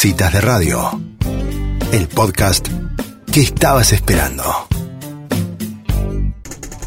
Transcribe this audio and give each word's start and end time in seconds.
Citas 0.00 0.32
de 0.32 0.40
Radio, 0.40 0.98
el 1.92 2.08
podcast 2.08 2.66
que 3.30 3.40
estabas 3.42 3.92
esperando. 3.92 4.42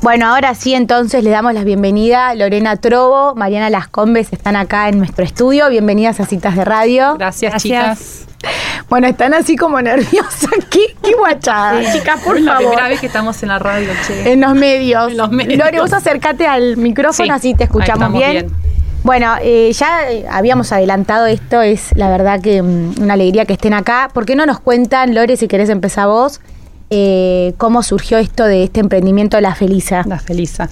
Bueno, 0.01 0.33
ahora 0.33 0.55
sí, 0.55 0.74
entonces 0.74 1.23
le 1.23 1.29
damos 1.29 1.53
la 1.53 1.63
bienvenida. 1.63 2.33
Lorena 2.33 2.77
Trobo, 2.77 3.35
Mariana 3.35 3.69
Las 3.69 3.87
Combes 3.87 4.33
están 4.33 4.55
acá 4.55 4.89
en 4.89 4.97
nuestro 4.97 5.23
estudio. 5.23 5.69
Bienvenidas 5.69 6.19
a 6.21 6.25
Citas 6.25 6.55
de 6.55 6.65
Radio. 6.65 7.13
Gracias, 7.19 7.61
chicas. 7.61 8.25
Bueno, 8.89 9.05
están 9.05 9.36
así 9.36 9.57
como 9.57 9.80
nerviosas. 9.80 10.50
¿Qué, 10.71 10.95
qué 11.04 11.14
guachada, 11.14 11.93
chicas, 11.93 12.20
por 12.21 12.38
es 12.38 12.41
la 12.43 12.54
favor. 12.54 12.70
primera 12.71 12.88
vez 12.88 13.00
que 13.00 13.05
estamos 13.05 13.43
en 13.43 13.50
la 13.50 13.59
radio, 13.59 13.89
che. 14.07 14.34
En 14.34 14.41
los 14.41 14.55
medios. 14.55 15.11
En 15.11 15.18
los 15.18 15.30
medios. 15.30 15.59
Lore, 15.59 15.80
vos 15.82 15.93
acércate 15.93 16.48
al 16.48 16.77
micrófono, 16.77 17.25
Sí, 17.25 17.30
así 17.30 17.54
te 17.54 17.66
escuchamos 17.66 18.07
ahí 18.07 18.14
bien. 18.18 18.38
estamos 18.38 18.61
bien. 18.64 18.73
Bueno, 19.04 19.34
eh, 19.42 19.72
ya 19.74 20.10
eh, 20.10 20.26
habíamos 20.30 20.72
adelantado 20.72 21.26
esto, 21.26 21.62
es 21.62 21.90
la 21.96 22.10
verdad 22.10 22.40
que 22.42 22.62
mm, 22.62 23.02
una 23.02 23.16
alegría 23.16 23.46
que 23.46 23.54
estén 23.54 23.74
acá. 23.74 24.10
¿Por 24.14 24.26
qué 24.26 24.36
no 24.36 24.46
nos 24.46 24.60
cuentan, 24.62 25.14
Lore, 25.14 25.36
si 25.36 25.48
querés 25.50 25.70
empezar 25.70 26.07
vos, 26.07 26.39
eh, 26.89 27.54
cómo 27.58 27.84
surgió 27.84 28.18
esto 28.18 28.46
de 28.46 28.64
este 28.64 28.80
emprendimiento 28.80 29.39
La 29.42 29.56
Felisa? 29.56 30.04
La 30.08 30.20
Felisa. 30.20 30.70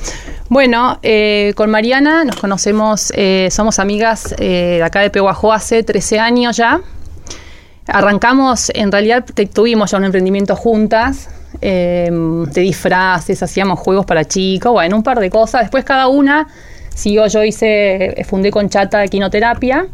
Bueno, 0.47 0.97
eh, 1.03 1.51
con 1.57 1.69
Mariana 1.69 2.23
nos 2.23 2.37
conocemos, 2.37 3.11
eh, 3.15 3.49
somos 3.51 3.79
amigas 3.79 4.33
eh, 4.39 4.75
de 4.77 4.83
acá 4.83 5.01
de 5.01 5.09
Peguajó 5.09 5.51
hace 5.51 5.83
13 5.83 6.19
años 6.19 6.55
ya. 6.55 6.79
Arrancamos, 7.87 8.71
en 8.75 8.93
realidad 8.93 9.25
te- 9.25 9.45
tuvimos 9.47 9.91
ya 9.91 9.97
un 9.97 10.05
emprendimiento 10.05 10.55
juntas, 10.55 11.29
eh, 11.61 12.09
de 12.09 12.61
disfraces, 12.61 13.43
hacíamos 13.43 13.77
juegos 13.79 14.05
para 14.05 14.23
chicos, 14.23 14.71
bueno, 14.71 14.95
un 14.95 15.03
par 15.03 15.19
de 15.19 15.29
cosas. 15.29 15.61
Después 15.63 15.83
cada 15.83 16.07
una 16.07 16.47
siguió, 16.93 17.27
yo 17.27 17.43
hice, 17.43 18.19
eh, 18.19 18.23
fundé 18.23 18.51
con 18.51 18.69
Chata 18.69 19.03
Equinoterapia 19.03 19.87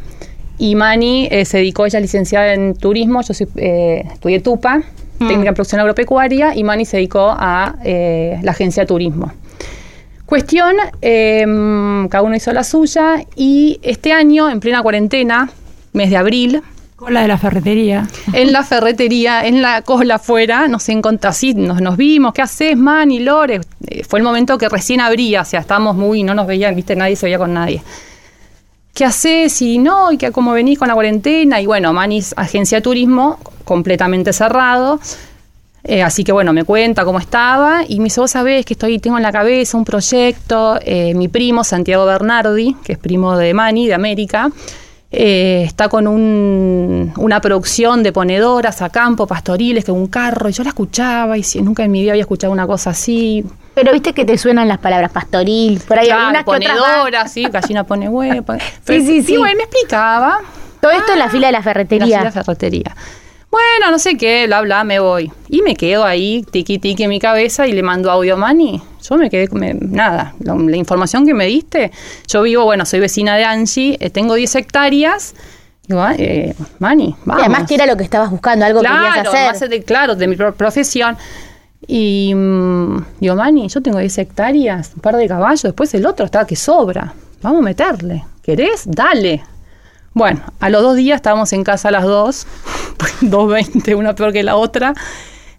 y 0.57 0.75
Mani 0.75 1.27
eh, 1.31 1.45
se 1.45 1.57
dedicó, 1.57 1.85
ella 1.85 1.99
es 1.99 2.03
licenciada 2.03 2.53
en 2.53 2.75
turismo, 2.75 3.21
yo 3.21 3.33
soy, 3.33 3.47
eh, 3.57 4.03
estudié 4.13 4.39
TUPA, 4.39 4.81
técnica 5.19 5.49
en 5.49 5.55
producción 5.55 5.81
agropecuaria, 5.81 6.55
y 6.55 6.63
Mani 6.63 6.85
se 6.85 6.97
dedicó 6.97 7.35
a 7.37 7.75
eh, 7.83 8.39
la 8.43 8.51
agencia 8.51 8.83
de 8.83 8.87
turismo. 8.87 9.31
Cuestión, 10.25 10.75
eh, 11.01 11.45
cada 12.09 12.21
uno 12.21 12.35
hizo 12.35 12.51
la 12.53 12.63
suya 12.63 13.25
y 13.35 13.79
este 13.81 14.11
año, 14.11 14.49
en 14.49 14.59
plena 14.59 14.81
cuarentena, 14.81 15.49
mes 15.93 16.09
de 16.09 16.17
abril, 16.17 16.61
Cola 16.97 17.21
de 17.21 17.27
la 17.27 17.37
ferretería. 17.37 18.07
en 18.33 18.51
la 18.51 18.63
ferretería, 18.63 19.45
en 19.45 19.61
la 19.61 19.83
cola 19.83 20.15
afuera, 20.15 20.67
nos 20.67 20.89
encontramos 20.89 21.37
así, 21.37 21.53
nos, 21.53 21.95
vimos, 21.95 22.33
¿qué 22.33 22.41
haces, 22.41 22.75
Mani, 22.75 23.19
Lore? 23.19 23.61
Eh, 23.85 24.03
fue 24.03 24.17
el 24.17 24.23
momento 24.25 24.57
que 24.57 24.67
recién 24.67 24.99
abría, 24.99 25.41
o 25.41 25.45
sea, 25.45 25.59
estábamos 25.59 25.95
muy, 25.95 26.23
no 26.23 26.33
nos 26.33 26.47
veían, 26.47 26.75
viste, 26.75 26.95
nadie 26.95 27.15
se 27.15 27.27
veía 27.27 27.37
con 27.37 27.53
nadie. 27.53 27.83
¿Qué 28.95 29.05
haces? 29.05 29.61
Y 29.61 29.77
no, 29.77 30.11
y 30.11 30.17
que 30.17 30.31
cómo 30.31 30.53
venís 30.53 30.79
con 30.79 30.87
la 30.87 30.95
cuarentena. 30.95 31.61
Y 31.61 31.67
bueno, 31.67 31.93
Manis, 31.93 32.33
agencia 32.35 32.79
de 32.79 32.81
turismo, 32.81 33.37
completamente 33.63 34.33
cerrado. 34.33 34.99
Eh, 35.83 36.01
así 36.01 36.23
que 36.23 36.31
bueno, 36.31 36.51
me 36.51 36.63
cuenta 36.63 37.05
cómo 37.05 37.19
estaba 37.19 37.83
y 37.87 37.99
me 37.99 38.05
dice, 38.05 38.21
vos 38.21 38.31
sabés 38.31 38.65
que 38.65 38.73
estoy, 38.73 38.97
tengo 38.97 39.17
en 39.17 39.23
la 39.23 39.31
cabeza 39.31 39.77
un 39.77 39.85
proyecto, 39.85 40.79
eh, 40.81 41.13
mi 41.13 41.27
primo 41.27 41.63
Santiago 41.63 42.07
Bernardi, 42.07 42.75
que 42.83 42.93
es 42.93 42.97
primo 42.97 43.37
de 43.37 43.53
Mani, 43.53 43.85
de 43.85 43.93
América, 43.93 44.49
eh, 45.11 45.63
está 45.65 45.87
con 45.89 46.07
un- 46.07 47.13
una 47.17 47.39
producción 47.41 48.03
de 48.03 48.11
ponedoras 48.11 48.81
a 48.81 48.89
campo, 48.89 49.25
pastoriles, 49.27 49.85
que 49.85 49.91
un 49.91 50.07
carro, 50.07 50.49
y 50.49 50.51
yo 50.51 50.63
la 50.63 50.69
escuchaba 50.69 51.37
y 51.37 51.43
si- 51.43 51.61
nunca 51.61 51.83
en 51.83 51.91
mi 51.91 52.01
vida 52.01 52.11
había 52.11 52.23
escuchado 52.23 52.51
una 52.51 52.67
cosa 52.67 52.89
así. 52.89 53.45
Pero 53.73 53.93
viste 53.93 54.13
que 54.13 54.25
te 54.25 54.37
suenan 54.37 54.67
las 54.67 54.79
palabras 54.79 55.11
pastoril, 55.11 55.79
por 55.87 55.99
ahí 55.99 56.07
Claro, 56.07 56.21
algunas 56.21 56.43
ponedoras, 56.43 57.31
sí, 57.31 57.43
gallina 57.45 57.83
pone 57.85 58.09
huevo. 58.09 58.53
Sí, 58.85 59.01
sí, 59.05 59.23
sí. 59.23 59.33
Y 59.35 59.37
bueno, 59.37 59.55
me 59.57 59.63
explicaba. 59.63 60.39
Todo 60.81 60.91
esto 60.91 61.13
en 61.13 61.19
la 61.19 61.29
fila 61.29 61.47
de 61.47 61.53
la 61.53 61.63
ferretería. 61.63 62.17
En 62.19 62.23
la 62.25 62.31
ferretería. 62.31 62.95
Bueno, 63.49 63.91
no 63.91 63.97
sé 63.99 64.17
qué, 64.17 64.45
bla, 64.45 64.61
bla, 64.61 64.83
me 64.83 64.99
voy. 64.99 65.31
Y 65.49 65.61
me 65.61 65.75
quedo 65.75 66.03
ahí, 66.03 66.43
tiqui, 66.51 66.79
tiqui 66.79 67.03
en 67.03 67.09
mi 67.09 67.19
cabeza 67.19 67.65
y 67.65 67.71
le 67.71 67.81
mando 67.81 68.11
audio 68.11 68.33
a 68.33 68.37
Mani. 68.37 68.81
Yo 69.09 69.15
me 69.17 69.29
quedé, 69.29 69.47
me- 69.53 69.73
nada, 69.73 70.35
la, 70.39 70.53
la 70.55 70.75
información 70.77 71.25
que 71.25 71.33
me 71.33 71.45
diste. 71.45 71.91
Yo 72.27 72.41
vivo, 72.41 72.65
bueno, 72.65 72.85
soy 72.85 72.99
vecina 72.99 73.37
de 73.37 73.45
Angie, 73.45 73.97
eh, 74.01 74.09
tengo 74.09 74.35
10 74.35 74.53
hectáreas. 74.55 75.33
Digo, 75.87 76.01
ah, 76.01 76.13
eh, 76.17 76.53
Mani, 76.79 77.05
Y 77.05 77.15
vamos. 77.25 77.43
además 77.45 77.67
que 77.67 77.75
era 77.75 77.85
lo 77.85 77.95
que 77.95 78.03
estabas 78.03 78.29
buscando, 78.29 78.65
algo 78.65 78.81
que 78.81 78.87
querías 78.87 79.13
Claro, 79.13 79.29
hacer. 79.29 79.47
más 79.51 79.59
de, 79.69 79.83
claro, 79.83 80.15
de 80.15 80.27
mi 80.27 80.35
pro- 80.35 80.53
profesión. 80.53 81.17
Y 81.87 82.33
mm, 82.35 83.05
digo, 83.21 83.35
Mani, 83.35 83.69
yo 83.69 83.81
tengo 83.81 83.99
10 83.99 84.17
hectáreas, 84.17 84.91
un 84.95 85.01
par 85.01 85.15
de 85.15 85.25
caballos, 85.27 85.61
después 85.63 85.93
el 85.93 86.05
otro 86.05 86.25
está 86.25 86.45
que 86.45 86.57
sobra. 86.57 87.13
Vamos 87.41 87.59
a 87.59 87.63
meterle. 87.63 88.25
¿Querés? 88.43 88.83
Dale. 88.85 89.41
Bueno, 90.17 90.41
a 90.59 90.71
los 90.71 90.81
dos 90.81 90.95
días 90.95 91.17
estábamos 91.17 91.53
en 91.53 91.63
casa 91.63 91.89
a 91.89 91.91
las 91.91 92.03
dos, 92.03 92.47
2.20, 93.21 93.95
una 93.95 94.15
peor 94.15 94.33
que 94.33 94.41
la 94.41 94.55
otra, 94.55 94.95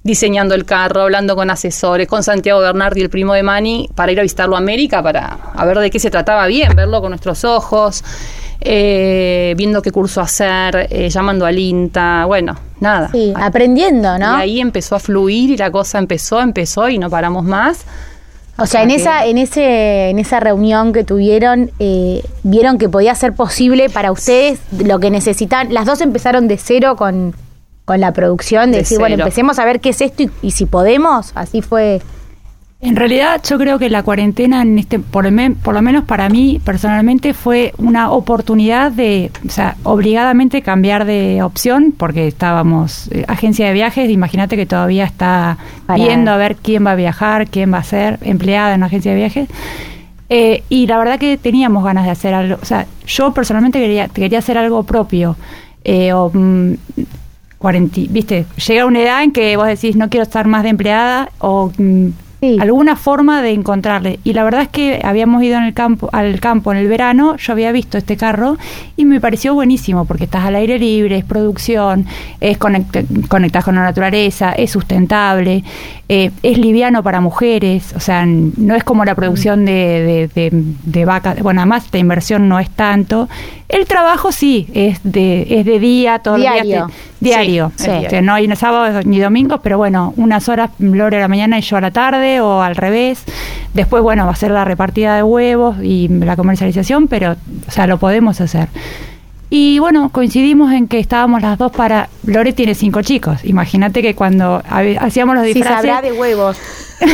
diseñando 0.03 0.57
el 0.57 0.65
carro, 0.65 1.03
hablando 1.03 1.37
con 1.37 1.49
asesores, 1.49 2.09
con 2.09 2.25
Santiago 2.25 2.59
Bernardi, 2.59 3.01
el 3.01 3.09
primo 3.09 3.35
de 3.35 3.45
Mani, 3.45 3.89
para 3.95 4.11
ir 4.11 4.19
a 4.19 4.23
visitarlo 4.23 4.57
a 4.57 4.59
América, 4.59 5.01
para 5.01 5.39
a 5.55 5.65
ver 5.65 5.79
de 5.79 5.91
qué 5.91 6.01
se 6.01 6.11
trataba 6.11 6.49
bien, 6.49 6.75
verlo 6.75 7.01
con 7.01 7.11
nuestros 7.11 7.45
ojos, 7.45 8.03
eh, 8.61 9.55
viendo 9.57 9.81
qué 9.81 9.93
curso 9.93 10.21
hacer, 10.21 10.89
eh, 10.91 11.09
llamando 11.09 11.47
al 11.47 11.57
INTA, 11.57 12.25
bueno, 12.25 12.57
nada. 12.81 13.11
Sí, 13.13 13.33
aprendiendo, 13.37 14.19
¿no? 14.19 14.39
Y 14.39 14.41
ahí 14.41 14.61
empezó 14.61 14.97
a 14.97 14.99
fluir 14.99 15.51
y 15.51 15.57
la 15.57 15.71
cosa 15.71 15.99
empezó, 15.99 16.41
empezó 16.41 16.89
y 16.89 16.99
no 16.99 17.09
paramos 17.09 17.45
más. 17.45 17.85
O 18.61 18.67
sea, 18.67 18.83
en 18.83 18.91
esa, 18.91 19.25
en 19.25 19.39
ese, 19.39 20.11
en 20.11 20.19
esa 20.19 20.41
reunión 20.41 20.93
que 20.93 21.05
tuvieron, 21.05 21.71
eh, 21.79 22.25
vieron 22.43 22.79
que 22.79 22.89
podía 22.89 23.15
ser 23.15 23.33
posible 23.33 23.89
para 23.89 24.11
ustedes 24.11 24.59
lo 24.85 24.99
que 24.99 25.11
necesitan. 25.11 25.73
Las 25.73 25.87
dos 25.87 26.01
empezaron 26.01 26.49
de 26.49 26.57
cero 26.57 26.97
con, 26.97 27.35
con 27.85 28.01
la 28.01 28.13
producción, 28.13 28.67
de, 28.73 28.79
De 28.79 28.83
decir, 28.83 28.99
bueno, 28.99 29.15
empecemos 29.15 29.61
a 29.61 29.65
ver 29.65 29.79
qué 29.81 29.91
es 29.91 30.01
esto 30.01 30.25
y, 30.25 30.31
y 30.43 30.51
si 30.51 30.67
podemos. 30.67 31.31
Así 31.37 31.63
fue. 31.63 32.03
En 32.81 32.95
realidad, 32.95 33.43
yo 33.43 33.59
creo 33.59 33.81
que 33.81 33.91
la 33.91 34.05
cuarentena, 34.05 34.63
en 34.63 34.79
este, 34.79 35.01
por, 35.01 35.27
el 35.27 35.55
por 35.57 35.75
lo 35.75 35.83
menos 35.83 36.05
para 36.05 36.29
mí 36.29 36.61
personalmente, 36.65 37.35
fue 37.35 37.73
una 37.77 38.13
oportunidad 38.13 38.93
de, 38.93 39.33
o 39.45 39.51
sea, 39.51 39.77
obligadamente 39.83 40.63
cambiar 40.63 41.05
de 41.05 41.43
opción, 41.43 41.93
porque 41.97 42.29
estábamos, 42.29 43.11
eh, 43.11 43.25
agencia 43.27 43.67
de 43.67 43.73
viajes, 43.73 44.09
imagínate 44.09 44.55
que 44.55 44.65
todavía 44.65 45.05
está 45.05 45.59
Parada. 45.87 46.07
viendo 46.07 46.31
a 46.31 46.37
ver 46.37 46.55
quién 46.55 46.87
va 46.87 46.93
a 46.93 46.95
viajar, 46.95 47.49
quién 47.49 47.73
va 47.73 47.79
a 47.79 47.83
ser 47.83 48.21
empleada 48.23 48.75
en 48.75 48.79
una 48.79 48.87
agencia 48.87 49.11
de 49.11 49.19
viajes. 49.19 49.49
Eh, 50.29 50.63
y 50.69 50.87
la 50.87 50.99
verdad 50.99 51.19
que 51.19 51.37
teníamos 51.37 51.83
ganas 51.83 52.05
de 52.05 52.11
hacer 52.13 52.33
algo, 52.33 52.59
o 52.63 52.65
sea, 52.65 52.87
yo 53.07 53.33
personalmente 53.35 53.81
quería, 53.81 54.07
quería 54.07 54.39
hacer 54.39 54.57
algo 54.57 54.85
propio. 54.85 55.37
Eh, 55.83 56.13
o, 56.13 56.31
mm, 56.33 56.75
viste, 58.11 58.47
llega 58.69 58.87
una 58.87 59.01
edad 59.01 59.25
en 59.25 59.33
que 59.33 59.57
vos 59.57 59.67
decís 59.67 59.97
no 59.97 60.09
quiero 60.11 60.23
estar 60.23 60.47
más 60.47 60.63
de 60.63 60.69
empleada 60.69 61.31
o 61.39 61.73
mm, 61.77 62.09
Sí. 62.41 62.57
alguna 62.61 62.95
forma 62.95 63.43
de 63.43 63.51
encontrarle. 63.51 64.21
Y 64.23 64.33
la 64.33 64.45
verdad 64.45 64.63
es 64.63 64.69
que 64.69 65.01
habíamos 65.03 65.43
ido 65.43 65.59
en 65.59 65.65
el 65.65 65.75
campo, 65.75 66.09
al 66.13 66.39
campo 66.39 66.71
en 66.71 66.79
el 66.79 66.87
verano, 66.87 67.37
yo 67.37 67.53
había 67.53 67.73
visto 67.73 67.99
este 67.99 68.17
carro 68.17 68.57
y 68.97 69.05
me 69.05 69.21
pareció 69.21 69.55
buenísimo 69.55 70.05
porque 70.05 70.25
estás 70.25 70.45
al 70.45 70.55
aire 70.55 70.79
libre, 70.79 71.17
es 71.19 71.25
producción, 71.25 72.07
es 72.41 72.57
conect 72.59 72.97
conectás 73.29 73.65
con 73.65 73.75
la 73.75 73.83
naturaleza, 73.83 74.53
es 74.53 74.71
sustentable, 74.71 75.65
eh, 76.09 76.31
es 76.45 76.59
liviano 76.59 77.03
para 77.03 77.21
mujeres, 77.21 77.93
o 77.97 78.01
sea, 78.01 78.25
no 78.25 78.75
es 78.77 78.85
como 78.85 79.05
la 79.05 79.15
producción 79.17 79.65
de, 79.65 80.29
de, 80.33 80.51
de, 80.51 80.51
de 80.85 81.05
vacas, 81.05 81.43
bueno, 81.43 81.61
además 81.61 81.89
la 81.93 81.99
inversión 81.99 82.49
no 82.49 82.59
es 82.61 82.71
tanto. 82.71 83.29
El 83.69 83.85
trabajo 83.87 84.33
sí, 84.33 84.67
es 84.73 85.01
de, 85.03 85.47
es 85.59 85.67
de 85.67 85.79
día, 85.79 86.21
todo 86.21 86.37
el 86.37 86.43
día 86.43 86.53
Diario. 86.53 86.87
te- 86.87 86.93
diario. 87.21 87.73
Sí, 87.77 87.85
sí. 87.85 87.85
es 87.85 87.89
O 87.89 87.93
diario. 87.93 88.11
sea, 88.11 88.23
no 88.23 88.33
hay 88.33 88.57
sábados 88.57 89.05
ni 89.05 89.19
domingos, 89.19 89.61
pero 89.63 89.77
bueno, 89.77 90.15
unas 90.17 90.49
horas 90.49 90.71
Lore 90.79 91.19
a 91.19 91.21
la 91.21 91.29
mañana 91.29 91.59
y 91.59 91.63
yo 91.63 91.77
a 91.77 91.81
la 91.83 91.91
tarde 91.91 92.28
o 92.41 92.63
al 92.63 92.77
revés. 92.77 93.25
Después, 93.75 94.03
bueno, 94.03 94.25
va 94.27 94.33
a 94.33 94.37
ser 94.37 94.51
la 94.51 94.65
repartida 94.65 95.15
de 95.17 95.23
huevos 95.23 95.77
y 95.83 96.09
la 96.09 96.37
comercialización, 96.37 97.09
pero, 97.09 97.37
o 97.67 97.71
sea, 97.71 97.87
lo 97.87 97.99
podemos 97.99 98.41
hacer. 98.41 98.69
Y 99.51 99.79
bueno, 99.79 100.11
coincidimos 100.11 100.73
en 100.73 100.89
que 100.89 100.99
estábamos 100.99 101.41
las 101.41 101.57
dos 101.57 101.73
para... 101.73 102.09
Lore 102.25 102.53
tiene 102.53 102.75
cinco 102.75 103.01
chicos. 103.03 103.45
Imagínate 103.45 104.03
que 104.03 104.15
cuando 104.15 104.63
hacíamos 105.01 105.37
los 105.37 105.45
disfraces... 105.45 105.91
sabrá 105.91 106.03
de 106.03 106.13
huevos. 106.13 106.59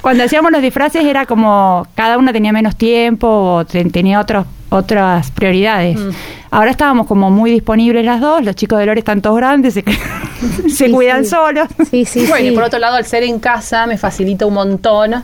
Cuando 0.00 0.24
hacíamos 0.24 0.52
los 0.52 0.60
disfraces 0.60 1.02
era 1.04 1.24
como 1.24 1.86
cada 1.94 2.18
una 2.18 2.30
tenía 2.32 2.52
menos 2.52 2.76
tiempo 2.76 3.26
o 3.26 3.64
te- 3.64 3.84
tenía 3.86 4.20
otros 4.20 4.44
otras 4.74 5.30
prioridades. 5.30 5.98
Mm. 5.98 6.10
Ahora 6.50 6.70
estábamos 6.70 7.06
como 7.06 7.30
muy 7.30 7.50
disponibles 7.50 8.04
las 8.04 8.20
dos, 8.20 8.44
los 8.44 8.54
chicos 8.54 8.78
de 8.78 8.86
Lore 8.86 9.00
están 9.00 9.20
todos 9.22 9.36
grandes, 9.36 9.74
se, 9.74 9.82
se 10.68 10.86
Sí, 10.86 10.90
cuidan 10.90 11.24
sí. 11.24 11.30
solos. 11.30 11.68
Sí, 11.90 12.04
sí, 12.04 12.26
bueno, 12.28 12.48
y 12.48 12.52
por 12.52 12.64
otro 12.64 12.78
lado, 12.78 12.96
al 12.96 13.04
ser 13.04 13.22
en 13.24 13.38
casa 13.40 13.86
me 13.86 13.98
facilita 13.98 14.46
un 14.46 14.54
montón. 14.54 15.22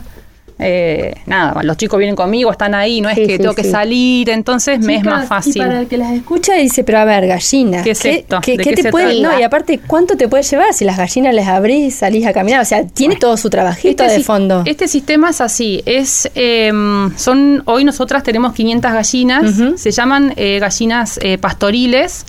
Eh, 0.61 1.15
nada, 1.25 1.61
los 1.63 1.75
chicos 1.77 1.97
vienen 1.97 2.15
conmigo, 2.15 2.51
están 2.51 2.75
ahí, 2.75 3.01
no 3.01 3.09
es 3.09 3.15
Sí, 3.15 3.25
que 3.25 3.31
sí, 3.33 3.37
tengo 3.39 3.55
que 3.55 3.63
salir, 3.63 4.29
entonces 4.29 4.79
me 4.79 4.95
es 4.97 5.03
más 5.03 5.27
fácil. 5.27 5.55
Y 5.55 5.59
para 5.59 5.79
el 5.79 5.87
que 5.87 5.97
las 5.97 6.13
escucha 6.13 6.53
dice, 6.53 6.83
pero 6.83 6.99
a 6.99 7.05
ver, 7.05 7.25
gallina. 7.27 7.83
¿Qué 7.83 7.91
es 7.91 8.05
esto? 8.05 8.39
¿Qué, 8.41 8.57
¿De 8.57 8.63
qué 8.63 8.69
qué 8.71 8.75
te 8.75 8.81
se 8.83 8.91
puede, 8.91 9.19
no, 9.21 9.37
y 9.39 9.43
aparte, 9.43 9.79
¿cuánto 9.85 10.15
te 10.15 10.27
puede 10.27 10.43
llevar 10.43 10.73
si 10.73 10.85
las 10.85 10.97
gallinas 10.97 11.33
les 11.33 11.47
abrís 11.47 11.87
y 11.87 11.91
salís 11.91 12.25
a 12.27 12.33
caminar? 12.33 12.61
O 12.61 12.65
sea, 12.65 12.85
tiene 12.87 13.15
todo 13.15 13.35
su 13.37 13.49
trabajito 13.49 14.03
de 14.03 14.17
si- 14.17 14.23
fondo. 14.23 14.63
este 14.65 14.87
sistema 14.87 15.31
es 15.31 15.41
así, 15.41 15.81
es 15.85 16.29
eh, 16.35 16.71
son 17.17 17.63
hoy 17.65 17.83
nosotras 17.83 18.23
tenemos 18.23 18.53
500 18.53 18.91
gallinas, 18.93 19.53
se 19.75 19.91
llaman 19.91 20.33
eh, 20.35 20.59
gallinas 20.59 21.19
eh, 21.23 21.37
pastoriles 21.37 22.25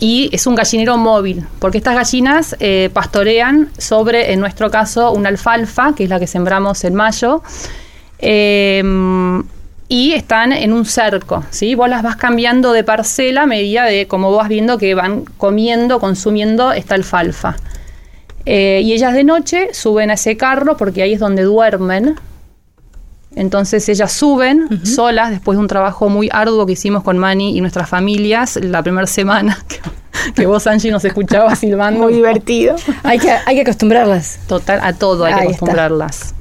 Y 0.00 0.28
es 0.32 0.46
un 0.46 0.54
gallinero 0.54 0.96
móvil, 0.96 1.46
porque 1.58 1.78
estas 1.78 1.94
gallinas 1.94 2.56
eh, 2.60 2.90
pastorean 2.92 3.70
sobre, 3.78 4.32
en 4.32 4.40
nuestro 4.40 4.70
caso, 4.70 5.12
una 5.12 5.28
alfalfa, 5.28 5.94
que 5.94 6.04
es 6.04 6.10
la 6.10 6.18
que 6.18 6.26
sembramos 6.26 6.82
en 6.84 6.94
mayo, 6.94 7.42
eh, 8.18 8.82
y 9.88 10.12
están 10.12 10.52
en 10.52 10.72
un 10.74 10.84
cerco, 10.84 11.44
¿sí? 11.50 11.74
Vos 11.74 11.88
las 11.88 12.02
vas 12.02 12.16
cambiando 12.16 12.72
de 12.72 12.84
parcela 12.84 13.42
a 13.42 13.46
medida 13.46 13.84
de 13.84 14.06
como 14.06 14.30
vas 14.32 14.48
viendo 14.48 14.76
que 14.76 14.94
van 14.94 15.24
comiendo, 15.38 15.98
consumiendo 15.98 16.72
esta 16.72 16.94
alfalfa. 16.94 17.56
Eh, 18.44 18.82
y 18.84 18.92
ellas 18.92 19.14
de 19.14 19.24
noche 19.24 19.70
suben 19.72 20.10
a 20.10 20.14
ese 20.14 20.36
carro 20.36 20.76
porque 20.76 21.02
ahí 21.02 21.14
es 21.14 21.20
donde 21.20 21.42
duermen. 21.42 22.16
Entonces 23.34 23.88
ellas 23.88 24.12
suben 24.12 24.84
solas 24.86 25.30
después 25.30 25.56
de 25.56 25.60
un 25.60 25.68
trabajo 25.68 26.08
muy 26.08 26.28
arduo 26.32 26.66
que 26.66 26.72
hicimos 26.72 27.02
con 27.02 27.18
Mani 27.18 27.56
y 27.56 27.60
nuestras 27.60 27.88
familias 27.88 28.56
la 28.56 28.82
primera 28.82 29.06
semana 29.06 29.58
que, 29.68 29.80
que 30.34 30.46
vos, 30.46 30.66
Angie, 30.66 30.90
nos 30.90 31.04
escuchabas 31.04 31.58
silbando. 31.60 32.00
Muy 32.00 32.14
divertido. 32.14 32.76
Hay 33.02 33.18
que, 33.18 33.30
hay 33.30 33.54
que 33.54 33.62
acostumbrarlas. 33.62 34.40
Total, 34.48 34.80
a 34.82 34.92
todo 34.92 35.24
hay 35.24 35.34
que 35.34 35.40
Ahí 35.40 35.46
acostumbrarlas. 35.48 36.34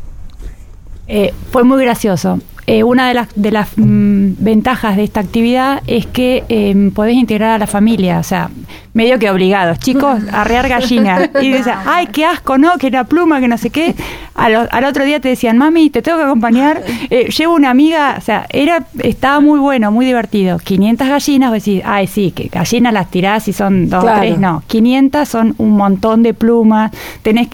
Eh, 1.08 1.34
fue 1.52 1.64
muy 1.64 1.84
gracioso. 1.84 2.40
Eh, 2.70 2.84
una 2.84 3.08
de 3.08 3.14
las, 3.14 3.30
de 3.36 3.52
las 3.52 3.70
mm, 3.78 4.34
ventajas 4.40 4.98
de 4.98 5.04
esta 5.06 5.22
actividad 5.22 5.82
es 5.88 6.06
que 6.06 6.44
eh, 6.50 6.92
podés 6.94 7.16
integrar 7.16 7.52
a 7.52 7.58
la 7.58 7.66
familia, 7.68 8.20
o 8.20 8.24
sea, 8.24 8.50
medio 8.94 9.18
que 9.20 9.30
obligados. 9.32 9.80
Chicos, 9.80 10.20
arrear 10.34 10.68
gallina. 10.68 11.30
Y 11.42 11.52
dices, 11.54 11.74
ay, 11.86 12.08
qué 12.08 12.26
asco, 12.26 12.58
¿no? 12.58 12.78
Que 12.78 12.92
la 12.92 13.06
pluma, 13.06 13.40
que 13.40 13.48
no 13.48 13.58
sé 13.58 13.70
qué. 13.70 13.96
Al, 14.36 14.68
al 14.70 14.84
otro 14.84 15.06
día 15.06 15.20
te 15.22 15.30
decían, 15.30 15.58
mami, 15.58 15.90
te 15.90 16.02
tengo 16.02 16.18
que 16.18 16.26
acompañar. 16.26 16.84
Eh, 17.10 17.30
llevo 17.30 17.54
una 17.56 17.70
amiga, 17.70 18.16
o 18.18 18.22
sea, 18.22 18.46
era 18.50 18.86
estaba 19.02 19.40
muy 19.40 19.60
bueno, 19.60 19.92
muy 19.92 20.06
divertido. 20.06 20.58
500 20.60 21.08
gallinas, 21.08 21.52
vos 21.52 21.64
decís, 21.64 21.82
ay, 21.86 22.06
sí, 22.06 22.32
que 22.32 22.50
gallinas 22.50 22.92
las 22.92 23.10
tirás 23.10 23.48
y 23.48 23.54
son 23.54 23.88
dos 23.88 24.04
Claro. 24.04 24.20
tres. 24.20 24.38
No, 24.40 24.62
500 24.68 25.26
son 25.28 25.56
un 25.58 25.78
montón 25.78 26.22
de 26.22 26.34
plumas. 26.34 26.92
Tenés, 27.22 27.48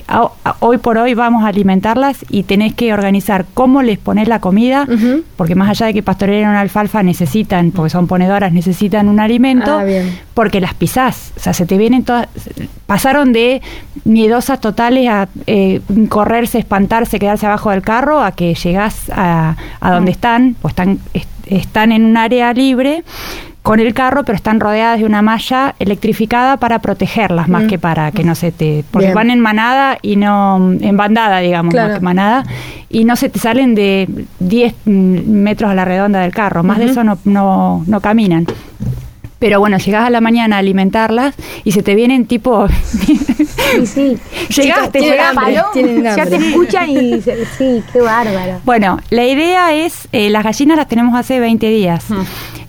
hoy 0.59 0.79
por 0.79 0.97
hoy 0.97 1.13
vamos 1.13 1.43
a 1.43 1.49
alimentarlas 1.49 2.25
y 2.31 2.43
tenés 2.43 2.73
que 2.73 2.93
organizar 2.93 3.45
cómo 3.53 3.83
les 3.83 3.99
pones 3.99 4.27
la 4.27 4.39
comida, 4.39 4.87
porque 5.35 5.55
más 5.55 5.69
allá 5.69 5.87
de 5.87 5.93
que 5.93 6.03
pastoreen 6.03 6.47
una 6.49 6.61
alfalfa 6.61 7.03
necesitan, 7.03 7.71
porque 7.71 7.89
son 7.89 8.07
ponedoras, 8.07 8.51
necesitan 8.53 9.07
un 9.09 9.19
alimento, 9.19 9.79
Ah, 9.79 9.83
porque 10.33 10.59
las 10.61 10.73
pisás. 10.73 11.31
O 11.37 11.39
sea, 11.39 11.53
se 11.53 11.65
te 11.65 11.77
vienen 11.77 12.03
todas. 12.03 12.27
Pasaron 12.85 13.33
de 13.33 13.61
miedosas 14.05 14.59
totales 14.61 15.07
a 15.09 15.27
eh, 15.47 15.81
correrse, 16.09 16.59
espantarse, 16.59 17.19
quedarse 17.19 17.45
abajo 17.45 17.69
del 17.71 17.81
carro, 17.81 18.21
a 18.23 18.31
que 18.33 18.53
llegás 18.55 19.09
a, 19.11 19.55
a 19.79 19.91
donde 19.91 20.11
están, 20.11 20.55
pues 20.61 20.71
están, 20.73 20.99
est- 21.13 21.29
están 21.47 21.91
en 21.91 22.05
un 22.05 22.17
área 22.17 22.53
libre 22.53 23.03
con 23.63 23.79
el 23.79 23.93
carro, 23.93 24.25
pero 24.25 24.35
están 24.35 24.59
rodeadas 24.59 24.99
de 24.99 25.05
una 25.05 25.21
malla 25.21 25.73
electrificada 25.79 26.57
para 26.57 26.79
protegerlas, 26.79 27.47
más 27.47 27.63
que 27.63 27.79
para 27.79 28.11
que 28.11 28.25
no 28.25 28.35
se 28.35 28.51
te... 28.51 28.83
Porque 28.91 29.07
Bien. 29.07 29.15
van 29.15 29.31
en 29.31 29.39
manada 29.39 29.97
y 30.01 30.17
no... 30.17 30.73
en 30.79 30.97
bandada, 30.97 31.39
digamos, 31.39 31.71
Claro. 31.73 31.89
más 31.89 31.99
que 31.99 32.03
manada, 32.03 32.43
y 32.89 33.05
no 33.05 33.15
se 33.15 33.29
te 33.29 33.39
salen 33.39 33.73
de 33.73 34.25
10 34.39 34.75
mm, 34.83 34.91
metros 35.31 35.71
a 35.71 35.75
la 35.75 35.85
redonda 35.85 36.19
del 36.19 36.33
carro, 36.33 36.61
más 36.61 36.77
de 36.77 36.85
eso 36.85 37.05
no, 37.05 37.17
no, 37.23 37.83
no 37.87 38.01
caminan. 38.01 38.45
Pero 39.39 39.59
bueno, 39.59 39.77
llegás 39.77 40.05
a 40.05 40.09
la 40.09 40.21
mañana 40.21 40.55
a 40.55 40.59
alimentarlas 40.59 41.35
y 41.63 41.71
se 41.71 41.83
te 41.83 41.95
vienen 41.95 42.25
tipo... 42.25 42.67
Sí, 43.73 43.87
sí. 43.87 44.17
Llegaste, 44.61 44.99
tienen 44.99 45.11
Llega 45.11 45.29
hambre, 45.29 45.45
Paloma, 45.45 45.71
tienen 45.73 46.03
ya 46.03 46.25
te 46.27 46.35
escuchan 46.35 46.89
y 46.91 47.21
sí, 47.57 47.83
qué 47.91 48.01
bárbaro. 48.01 48.59
Bueno, 48.65 48.99
la 49.09 49.25
idea 49.25 49.73
es, 49.73 50.07
eh, 50.11 50.29
las 50.29 50.43
gallinas 50.43 50.77
las 50.77 50.87
tenemos 50.87 51.15
hace 51.15 51.39
20 51.39 51.67
días. 51.69 52.05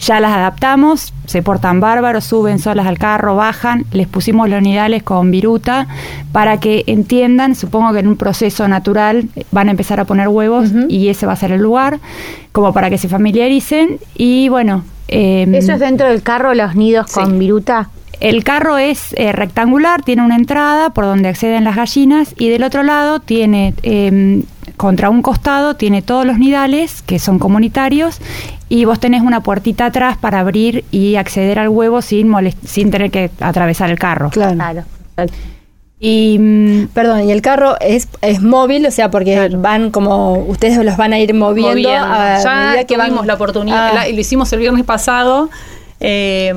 Ya 0.01 0.21
las 0.21 0.33
adaptamos, 0.33 1.13
se 1.27 1.43
portan 1.43 1.81
bárbaros, 1.81 2.25
suben 2.25 2.59
solas 2.59 2.87
al 2.87 2.99
carro, 2.99 3.37
bajan, 3.37 3.87
les 3.93 4.07
pusimos 4.07 4.49
los 4.49 4.61
nidales 4.61 5.03
con 5.03 5.31
viruta 5.31 5.87
para 6.33 6.59
que 6.59 6.85
entiendan, 6.87 7.55
supongo 7.55 7.93
que 7.93 8.01
en 8.01 8.09
un 8.09 8.17
proceso 8.17 8.69
natural 8.69 9.29
eh, 9.35 9.45
van 9.51 9.69
a 9.69 9.71
empezar 9.71 10.01
a 10.01 10.05
poner 10.05 10.29
huevos 10.29 10.71
y 10.89 11.09
ese 11.09 11.27
va 11.27 11.33
a 11.33 11.37
ser 11.37 11.53
el 11.53 11.61
lugar, 11.61 12.01
como 12.53 12.73
para 12.73 12.91
que 12.91 12.99
se 12.99 13.09
familiaricen 13.09 13.99
y 14.15 14.49
bueno... 14.49 14.85
eh, 15.09 15.47
Eso 15.53 15.73
es 15.73 15.81
dentro 15.81 16.09
del 16.09 16.23
carro, 16.23 16.55
los 16.55 16.75
nidos 16.77 17.07
Sí. 17.11 17.21
con 17.21 17.39
viruta. 17.39 17.89
el 18.21 18.43
carro 18.45 18.79
es 18.79 19.13
eh, 19.19 19.33
rectangular, 19.33 20.03
tiene 20.03 20.23
una 20.23 20.37
entrada 20.37 20.91
por 20.91 21.05
donde 21.05 21.29
acceden 21.29 21.65
las 21.65 21.77
gallinas 21.77 22.35
y 22.39 22.49
del 22.49 22.63
otro 22.63 22.83
lado 22.83 23.21
tiene, 23.21 23.75
eh, 23.83 24.43
contra 24.77 25.11
un 25.11 25.21
costado, 25.21 25.75
tiene 25.75 26.01
todos 26.01 26.25
los 26.25 26.39
nidales 26.39 27.03
que 27.03 27.19
son 27.19 27.39
comunitarios 27.39 28.21
y 28.69 28.87
vos 28.87 28.99
tenés 28.99 29.23
una 29.23 29.41
puertita 29.41 29.87
atrás 29.87 30.17
para 30.17 30.41
abrir 30.41 30.85
y 30.91 31.17
acceder 31.17 31.59
al 31.59 31.69
huevo 31.69 32.01
sin, 32.03 32.29
molest- 32.29 32.65
sin 32.65 32.91
tener 32.91 33.11
que 33.11 33.31
atravesar 33.41 33.91
el 33.91 33.99
carro. 33.99 34.31
Claro. 34.31 34.55
Claro. 34.57 34.85
Y 36.07 36.39
mm, 36.39 36.89
Perdón, 36.89 37.27
y 37.27 37.33
el 37.33 37.41
carro 37.41 37.77
es, 37.81 38.09
es 38.21 38.43
móvil, 38.43 38.85
o 38.85 38.91
sea, 38.91 39.11
porque 39.11 39.49
van 39.57 39.91
como, 39.91 40.35
ustedes 40.35 40.77
los 40.85 40.99
van 40.99 41.15
a 41.15 41.19
ir 41.19 41.33
moviendo, 41.33 41.71
Moviendo. 41.71 41.91
a 42.15 42.39
ya 42.43 42.55
medida 42.67 42.85
que 42.85 42.95
tuvimos 42.97 43.19
van. 43.21 43.27
la 43.27 43.35
oportunidad, 43.35 43.89
Ah. 43.89 43.95
la- 43.95 44.09
lo 44.09 44.21
hicimos 44.21 44.53
el 44.53 44.59
viernes 44.59 44.85
pasado, 44.85 45.49
eh, 46.01 46.53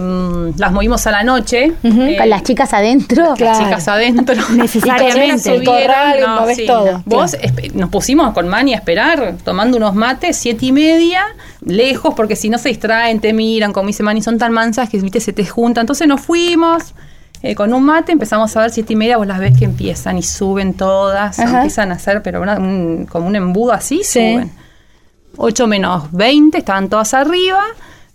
las 0.57 0.71
movimos 0.73 1.07
a 1.07 1.11
la 1.11 1.23
noche. 1.23 1.71
Eh, 1.81 2.15
Con 2.17 2.29
las 2.29 2.43
chicas 2.43 2.73
adentro. 2.73 3.35
Claro. 3.35 3.57
las 3.57 3.59
chicas 3.63 3.87
adentro. 3.87 4.35
Necesariamente. 4.53 5.55
Y 5.55 5.63
corral, 5.63 6.19
movés 6.41 6.65
todo, 6.65 7.01
Vos 7.05 7.31
claro. 7.39 7.55
nos 7.75 7.89
pusimos 7.89 8.33
con 8.33 8.49
Mani 8.49 8.73
a 8.73 8.77
esperar, 8.77 9.35
tomando 9.45 9.77
unos 9.77 9.95
mates, 9.95 10.35
siete 10.35 10.65
y 10.65 10.71
media, 10.73 11.23
lejos, 11.65 12.13
porque 12.15 12.35
si 12.35 12.49
no 12.49 12.57
se 12.57 12.67
distraen, 12.67 13.21
te 13.21 13.31
miran, 13.31 13.71
como 13.71 13.87
dice 13.87 14.03
Mani, 14.03 14.21
son 14.21 14.37
tan 14.37 14.51
mansas 14.51 14.89
que 14.89 14.99
viste, 14.99 15.21
se 15.21 15.31
te 15.31 15.45
juntan. 15.45 15.83
Entonces 15.83 16.05
nos 16.05 16.19
fuimos. 16.19 16.93
Eh, 17.43 17.55
con 17.55 17.73
un 17.73 17.83
mate 17.83 18.11
empezamos 18.11 18.55
a 18.57 18.61
ver 18.61 18.71
siete 18.71 18.93
y 18.93 18.95
media, 18.95 19.17
vos 19.17 19.27
las 19.27 19.39
ves 19.39 19.57
que 19.57 19.65
empiezan 19.65 20.17
y 20.17 20.23
suben 20.23 20.73
todas, 20.73 21.39
Ajá. 21.39 21.57
empiezan 21.57 21.91
a 21.91 21.95
hacer, 21.95 22.21
pero 22.23 22.41
una- 22.41 22.57
un- 22.57 23.05
como 23.09 23.27
un 23.27 23.35
embudo 23.35 23.73
así, 23.73 24.01
Sí. 24.03 24.33
suben. 24.33 24.51
8 25.37 25.67
menos 25.67 26.11
20, 26.11 26.57
estaban 26.57 26.89
todas 26.89 27.13
arriba. 27.13 27.61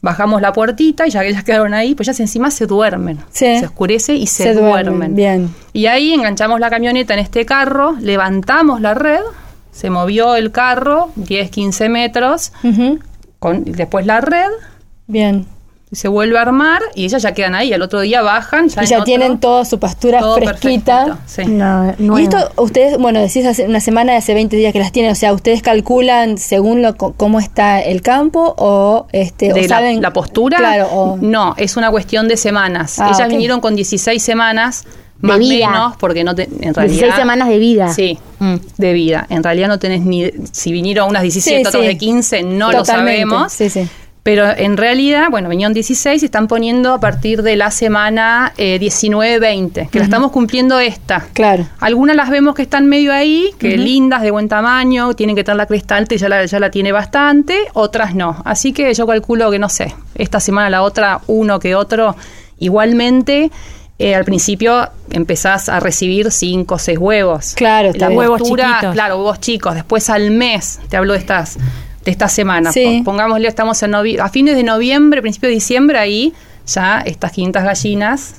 Bajamos 0.00 0.42
la 0.42 0.52
puertita 0.52 1.06
y 1.06 1.10
ya 1.10 1.20
que 1.22 1.28
ellas 1.28 1.44
quedaron 1.44 1.72
ahí, 1.74 1.94
pues 1.94 2.08
ellas 2.08 2.18
encima 2.18 2.50
se 2.50 2.66
duermen. 2.66 3.18
Sí. 3.30 3.58
Se 3.60 3.66
oscurece 3.66 4.14
y 4.16 4.26
se, 4.26 4.42
Se 4.42 4.54
duermen, 4.54 4.84
duermen. 4.86 5.14
bien. 5.14 5.54
Y 5.72 5.86
ahí 5.86 6.12
enganchamos 6.12 6.58
la 6.58 6.68
camioneta 6.70 7.14
en 7.14 7.20
este 7.20 7.46
carro, 7.46 7.92
levantamos 8.00 8.80
la 8.80 8.94
red, 8.94 9.20
se 9.70 9.90
movió 9.90 10.34
el 10.34 10.50
carro 10.50 11.10
10, 11.14 11.50
15 11.50 11.88
metros, 11.88 12.52
con, 13.38 13.64
después 13.64 14.04
la 14.06 14.20
red, 14.20 14.50
Bien. 15.06 15.46
Se 15.92 16.08
vuelve 16.08 16.38
a 16.38 16.42
armar 16.42 16.80
y 16.94 17.04
ellas 17.04 17.22
ya 17.22 17.32
quedan 17.32 17.54
ahí. 17.54 17.72
Al 17.72 17.82
otro 17.82 18.00
día 18.00 18.22
bajan. 18.22 18.68
Ya 18.68 18.82
y 18.82 18.86
ya 18.86 18.96
otro- 18.96 19.04
tienen 19.04 19.38
toda 19.40 19.64
su 19.66 19.78
pastura 19.78 20.20
todo 20.20 20.36
fresquita. 20.36 21.18
sí. 21.26 21.44
No, 21.44 21.94
nuevo. 21.98 22.18
Y 22.18 22.22
esto, 22.24 22.38
ustedes, 22.56 22.96
bueno, 22.98 23.20
decís 23.20 23.44
hace 23.44 23.66
una 23.66 23.80
semana, 23.80 24.16
hace 24.16 24.32
20 24.32 24.56
días 24.56 24.72
que 24.72 24.78
las 24.78 24.90
tienen, 24.90 25.12
o 25.12 25.14
sea, 25.14 25.32
¿ustedes 25.34 25.60
calculan 25.62 26.38
según 26.38 26.80
lo, 26.82 26.96
co- 26.96 27.12
cómo 27.16 27.38
está 27.40 27.80
el 27.82 28.00
campo 28.00 28.54
o, 28.56 29.06
este, 29.12 29.52
o 29.52 29.54
de 29.54 29.62
la, 29.62 29.68
saben 29.68 30.00
la 30.00 30.12
postura. 30.12 30.56
Claro, 30.58 30.86
o, 30.86 31.16
No, 31.20 31.54
es 31.58 31.76
una 31.76 31.90
cuestión 31.90 32.26
de 32.26 32.36
semanas. 32.38 32.98
Ah, 32.98 33.08
Ellas 33.08 33.20
ok. 33.26 33.28
vinieron 33.28 33.60
con 33.60 33.76
16 33.76 34.22
semanas, 34.22 34.84
más 35.20 35.36
o 35.36 35.38
vida. 35.40 35.68
menos, 35.70 35.96
porque 35.98 36.24
no 36.24 36.34
te, 36.34 36.44
en 36.44 36.74
realidad. 36.74 36.84
16 37.00 37.14
semanas 37.16 37.48
de 37.48 37.58
vida. 37.58 37.92
Sí, 37.92 38.18
Mm. 38.38 38.54
de 38.78 38.92
vida. 38.92 39.26
En 39.28 39.42
realidad 39.44 39.68
no 39.68 39.78
tenés 39.78 40.00
ni. 40.00 40.28
Si 40.50 40.72
vinieron 40.72 41.08
unas 41.08 41.22
17, 41.22 41.60
Sí, 41.60 41.66
otras 41.66 41.82
sí. 41.82 41.86
de 41.86 41.96
15, 41.98 42.42
no 42.42 42.70
Totalmente, 42.72 42.80
lo 42.80 42.84
sabemos. 42.84 43.52
Sí, 43.52 43.70
sí. 43.70 43.88
Pero 44.22 44.48
en 44.56 44.76
realidad, 44.76 45.28
bueno, 45.30 45.48
vinieron 45.48 45.74
16 45.74 46.22
y 46.22 46.26
están 46.26 46.46
poniendo 46.46 46.94
a 46.94 47.00
partir 47.00 47.42
de 47.42 47.56
la 47.56 47.72
semana 47.72 48.52
eh, 48.56 48.78
19-20, 48.80 49.90
que 49.90 49.98
la 49.98 50.04
estamos 50.04 50.30
cumpliendo 50.30 50.78
esta. 50.78 51.26
Claro. 51.32 51.66
Algunas 51.80 52.14
las 52.14 52.30
vemos 52.30 52.54
que 52.54 52.62
están 52.62 52.86
medio 52.86 53.12
ahí, 53.12 53.50
que 53.58 53.76
lindas, 53.76 54.22
de 54.22 54.30
buen 54.30 54.48
tamaño, 54.48 55.14
tienen 55.14 55.34
que 55.34 55.42
tener 55.42 55.56
la 55.56 55.66
cresta 55.66 55.96
alta 55.96 56.14
y 56.14 56.18
ya 56.18 56.28
la, 56.28 56.44
ya 56.46 56.60
la 56.60 56.70
tiene 56.70 56.92
bastante, 56.92 57.58
otras 57.72 58.14
no. 58.14 58.40
Así 58.44 58.72
que 58.72 58.94
yo 58.94 59.08
calculo 59.08 59.50
que, 59.50 59.58
no 59.58 59.68
sé, 59.68 59.92
esta 60.14 60.38
semana 60.38 60.70
la 60.70 60.82
otra, 60.82 61.20
uno 61.26 61.58
que 61.58 61.74
otro. 61.74 62.14
Igualmente, 62.60 63.50
eh, 63.98 64.14
al 64.14 64.24
principio 64.24 64.88
empezás 65.10 65.68
a 65.68 65.80
recibir 65.80 66.30
cinco 66.30 66.76
o 66.76 66.78
seis 66.78 66.96
huevos. 66.96 67.54
Claro, 67.56 67.88
está. 67.88 68.08
Huevos 68.08 68.38
postura, 68.38 68.68
chiquitos. 68.68 68.94
Claro, 68.94 69.16
huevos 69.16 69.40
chicos. 69.40 69.74
Después 69.74 70.08
al 70.10 70.30
mes, 70.30 70.78
te 70.88 70.96
hablo 70.96 71.14
de 71.14 71.18
estas 71.18 71.58
de 72.04 72.10
esta 72.10 72.28
semana. 72.28 72.72
Sí. 72.72 72.98
Po- 73.04 73.12
Pongámosle, 73.12 73.48
estamos 73.48 73.82
en 73.82 73.94
a 73.94 74.28
fines 74.28 74.56
de 74.56 74.62
noviembre, 74.62 75.22
principio 75.22 75.48
de 75.48 75.54
diciembre, 75.54 75.98
ahí 75.98 76.32
ya 76.66 77.00
estas 77.00 77.32
500 77.32 77.62
gallinas 77.62 78.34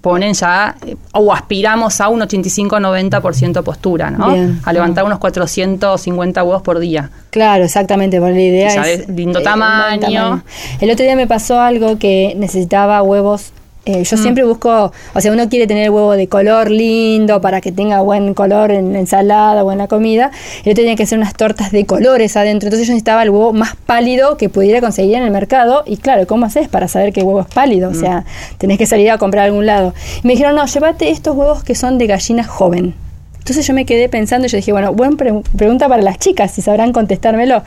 ponen 0.00 0.34
ya, 0.34 0.76
eh, 0.84 0.94
o 1.12 1.32
aspiramos 1.32 2.00
a 2.02 2.08
un 2.08 2.20
85-90% 2.20 3.62
postura, 3.62 4.10
¿no? 4.10 4.32
Bien. 4.32 4.60
A 4.64 4.72
levantar 4.72 5.04
unos 5.04 5.18
450 5.18 6.42
huevos 6.42 6.62
por 6.62 6.78
día. 6.80 7.10
Claro, 7.30 7.64
exactamente, 7.64 8.18
porque 8.20 8.34
la 8.34 8.40
idea 8.40 8.74
Ya 8.74 8.82
es... 8.90 9.08
lindo 9.08 9.38
eh, 9.38 9.42
tamaño. 9.42 10.42
El 10.80 10.90
otro 10.90 11.04
día 11.04 11.16
me 11.16 11.26
pasó 11.26 11.60
algo 11.60 11.98
que 11.98 12.34
necesitaba 12.36 13.00
huevos 13.02 13.52
Eh, 13.88 14.02
yo 14.02 14.16
siempre 14.16 14.42
busco, 14.42 14.92
o 15.14 15.20
sea, 15.20 15.30
uno 15.30 15.48
quiere 15.48 15.68
tener 15.68 15.84
el 15.84 15.90
huevo 15.90 16.12
de 16.16 16.26
color 16.26 16.72
lindo 16.72 17.40
para 17.40 17.60
que 17.60 17.70
tenga 17.70 18.00
buen 18.00 18.34
color 18.34 18.72
en 18.72 18.92
la 18.92 18.98
ensalada 18.98 19.62
o 19.62 19.70
en 19.70 19.78
la 19.78 19.86
comida. 19.86 20.32
Y 20.64 20.68
el 20.68 20.72
otro 20.72 20.82
tenía 20.82 20.96
que 20.96 21.04
hacer 21.04 21.16
unas 21.18 21.34
tortas 21.34 21.70
de 21.70 21.86
colores 21.86 22.36
adentro. 22.36 22.66
Entonces 22.66 22.88
yo 22.88 22.94
necesitaba 22.94 23.22
el 23.22 23.30
huevo 23.30 23.52
más 23.52 23.76
pálido 23.76 24.36
que 24.36 24.48
pudiera 24.48 24.80
conseguir 24.80 25.14
en 25.14 25.22
el 25.22 25.30
mercado. 25.30 25.84
Y 25.86 25.98
claro, 25.98 26.26
¿cómo 26.26 26.46
haces 26.46 26.68
para 26.68 26.88
saber 26.88 27.12
el 27.14 27.22
huevo 27.24 27.42
es 27.42 27.46
pálido? 27.46 27.88
O 27.90 27.94
sea, 27.94 28.24
tenés 28.58 28.76
que 28.76 28.86
salir 28.86 29.08
a 29.12 29.18
comprar 29.18 29.42
a 29.42 29.46
algún 29.46 29.66
lado. 29.66 29.94
Y 30.22 30.26
me 30.26 30.32
dijeron, 30.32 30.56
no, 30.56 30.66
llévate 30.66 31.10
estos 31.10 31.36
huevos 31.36 31.62
que 31.62 31.76
son 31.76 31.96
de 31.96 32.08
gallina 32.08 32.42
joven. 32.42 32.92
Entonces 33.38 33.64
yo 33.64 33.72
me 33.72 33.86
quedé 33.86 34.08
pensando 34.08 34.48
y 34.48 34.50
yo 34.50 34.56
dije, 34.56 34.72
bueno, 34.72 34.92
buena 34.94 35.16
pre- 35.16 35.42
pregunta 35.56 35.88
para 35.88 36.02
las 36.02 36.18
chicas, 36.18 36.50
si 36.50 36.60
sabrán 36.60 36.92
contestármelo. 36.92 37.62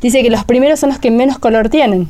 Dice 0.00 0.24
que 0.24 0.30
los 0.30 0.42
primeros 0.42 0.80
son 0.80 0.88
los 0.88 0.98
que 0.98 1.12
menos 1.12 1.38
color 1.38 1.68
tienen. 1.68 2.08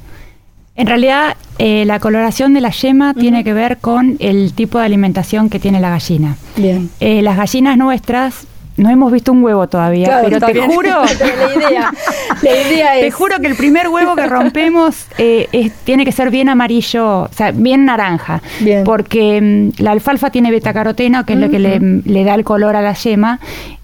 En 0.81 0.87
realidad, 0.87 1.37
eh, 1.59 1.85
la 1.87 2.01
coloración 2.01 2.55
de 2.55 2.61
la 2.63 2.71
yema 2.71 3.13
tiene 3.15 3.45
que 3.45 3.53
ver 3.53 3.79
con 3.79 4.17
el 4.19 4.53
tipo 4.55 4.79
de 4.79 4.87
alimentación 4.87 5.51
que 5.51 5.59
tiene 5.59 5.79
la 5.81 5.91
gallina. 5.91 6.37
Bien. 6.57 6.89
Eh, 7.01 7.21
las 7.23 7.37
gallinas 7.37 7.77
nuestras, 7.77 8.47
no 8.79 8.89
hemos 8.89 9.13
visto 9.13 9.31
un 9.33 9.43
huevo 9.45 9.69
todavía, 9.69 10.07
Claro, 10.07 10.29
pero 10.31 10.47
te 10.47 10.53
bien. 10.55 10.71
juro, 10.71 10.89
la 11.21 11.55
idea, 11.69 11.93
la 12.41 12.51
idea 12.67 12.97
es... 12.97 13.03
te 13.03 13.11
juro 13.11 13.39
que 13.41 13.47
el 13.49 13.57
primer 13.57 13.89
huevo 13.89 14.17
que 14.17 14.27
rompemos 14.27 15.05
eh, 15.19 15.49
es- 15.53 15.73
tiene 15.85 16.07
que 16.07 16.13
ser 16.13 16.31
bien 16.31 16.49
amarillo, 16.49 17.25
o 17.25 17.29
sea, 17.31 17.51
bien 17.51 17.85
naranja, 17.85 18.41
Bien. 18.61 18.85
porque 18.85 19.73
mm, 19.79 19.83
la 19.83 19.91
alfalfa 19.91 20.31
tiene 20.31 20.51
betacaroteno, 20.51 21.27
que 21.27 21.35
es 21.35 21.39
lo 21.41 21.51
que 21.51 21.59
le, 21.59 21.79
le 21.79 22.25
da 22.25 22.35
el 22.35 22.45
color 22.45 22.75
a 22.75 22.81
la 22.81 22.95
yema, 22.95 23.39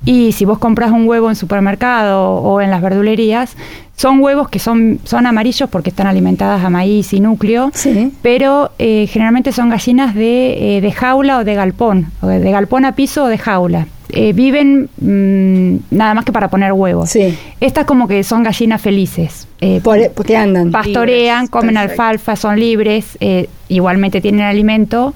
y 0.06 0.32
si 0.32 0.46
vos 0.46 0.58
compras 0.58 0.90
un 0.92 1.06
huevo 1.06 1.28
en 1.28 1.36
supermercado 1.36 2.30
o 2.36 2.62
en 2.62 2.70
las 2.70 2.80
verdulerías, 2.80 3.56
son 3.96 4.20
huevos 4.20 4.48
que 4.48 4.58
son, 4.58 5.00
son 5.04 5.26
amarillos 5.26 5.68
porque 5.68 5.90
están 5.90 6.06
alimentadas 6.06 6.64
a 6.64 6.70
maíz 6.70 7.12
y 7.12 7.20
núcleo, 7.20 7.70
Sí. 7.74 8.12
pero 8.22 8.70
eh, 8.78 9.06
generalmente 9.08 9.52
son 9.52 9.68
gallinas 9.68 10.14
de, 10.14 10.76
eh, 10.76 10.80
de 10.80 10.92
jaula 10.92 11.38
o 11.38 11.44
de 11.44 11.54
galpón, 11.54 12.06
o 12.22 12.26
de 12.28 12.50
galpón 12.50 12.84
a 12.86 12.92
piso 12.92 13.24
o 13.24 13.26
de 13.28 13.36
jaula. 13.36 13.86
Eh, 14.10 14.32
viven 14.32 14.88
mm, 15.00 15.94
nada 15.96 16.14
más 16.14 16.24
que 16.24 16.30
para 16.32 16.48
poner 16.48 16.72
huevos. 16.72 17.10
Sí. 17.10 17.36
Estas 17.60 17.86
como 17.86 18.06
que 18.06 18.22
son 18.22 18.44
gallinas 18.44 18.80
felices. 18.80 19.48
Eh, 19.60 19.80
Por- 19.82 20.12
porque 20.12 20.36
andan. 20.36 20.70
pastorean, 20.70 21.40
Libres, 21.46 21.50
comen 21.50 21.76
alfalfa, 21.76 22.36
son 22.36 22.60
libres, 22.60 23.16
eh, 23.20 23.48
igualmente 23.68 24.20
tienen 24.20 24.42
alimento 24.42 25.12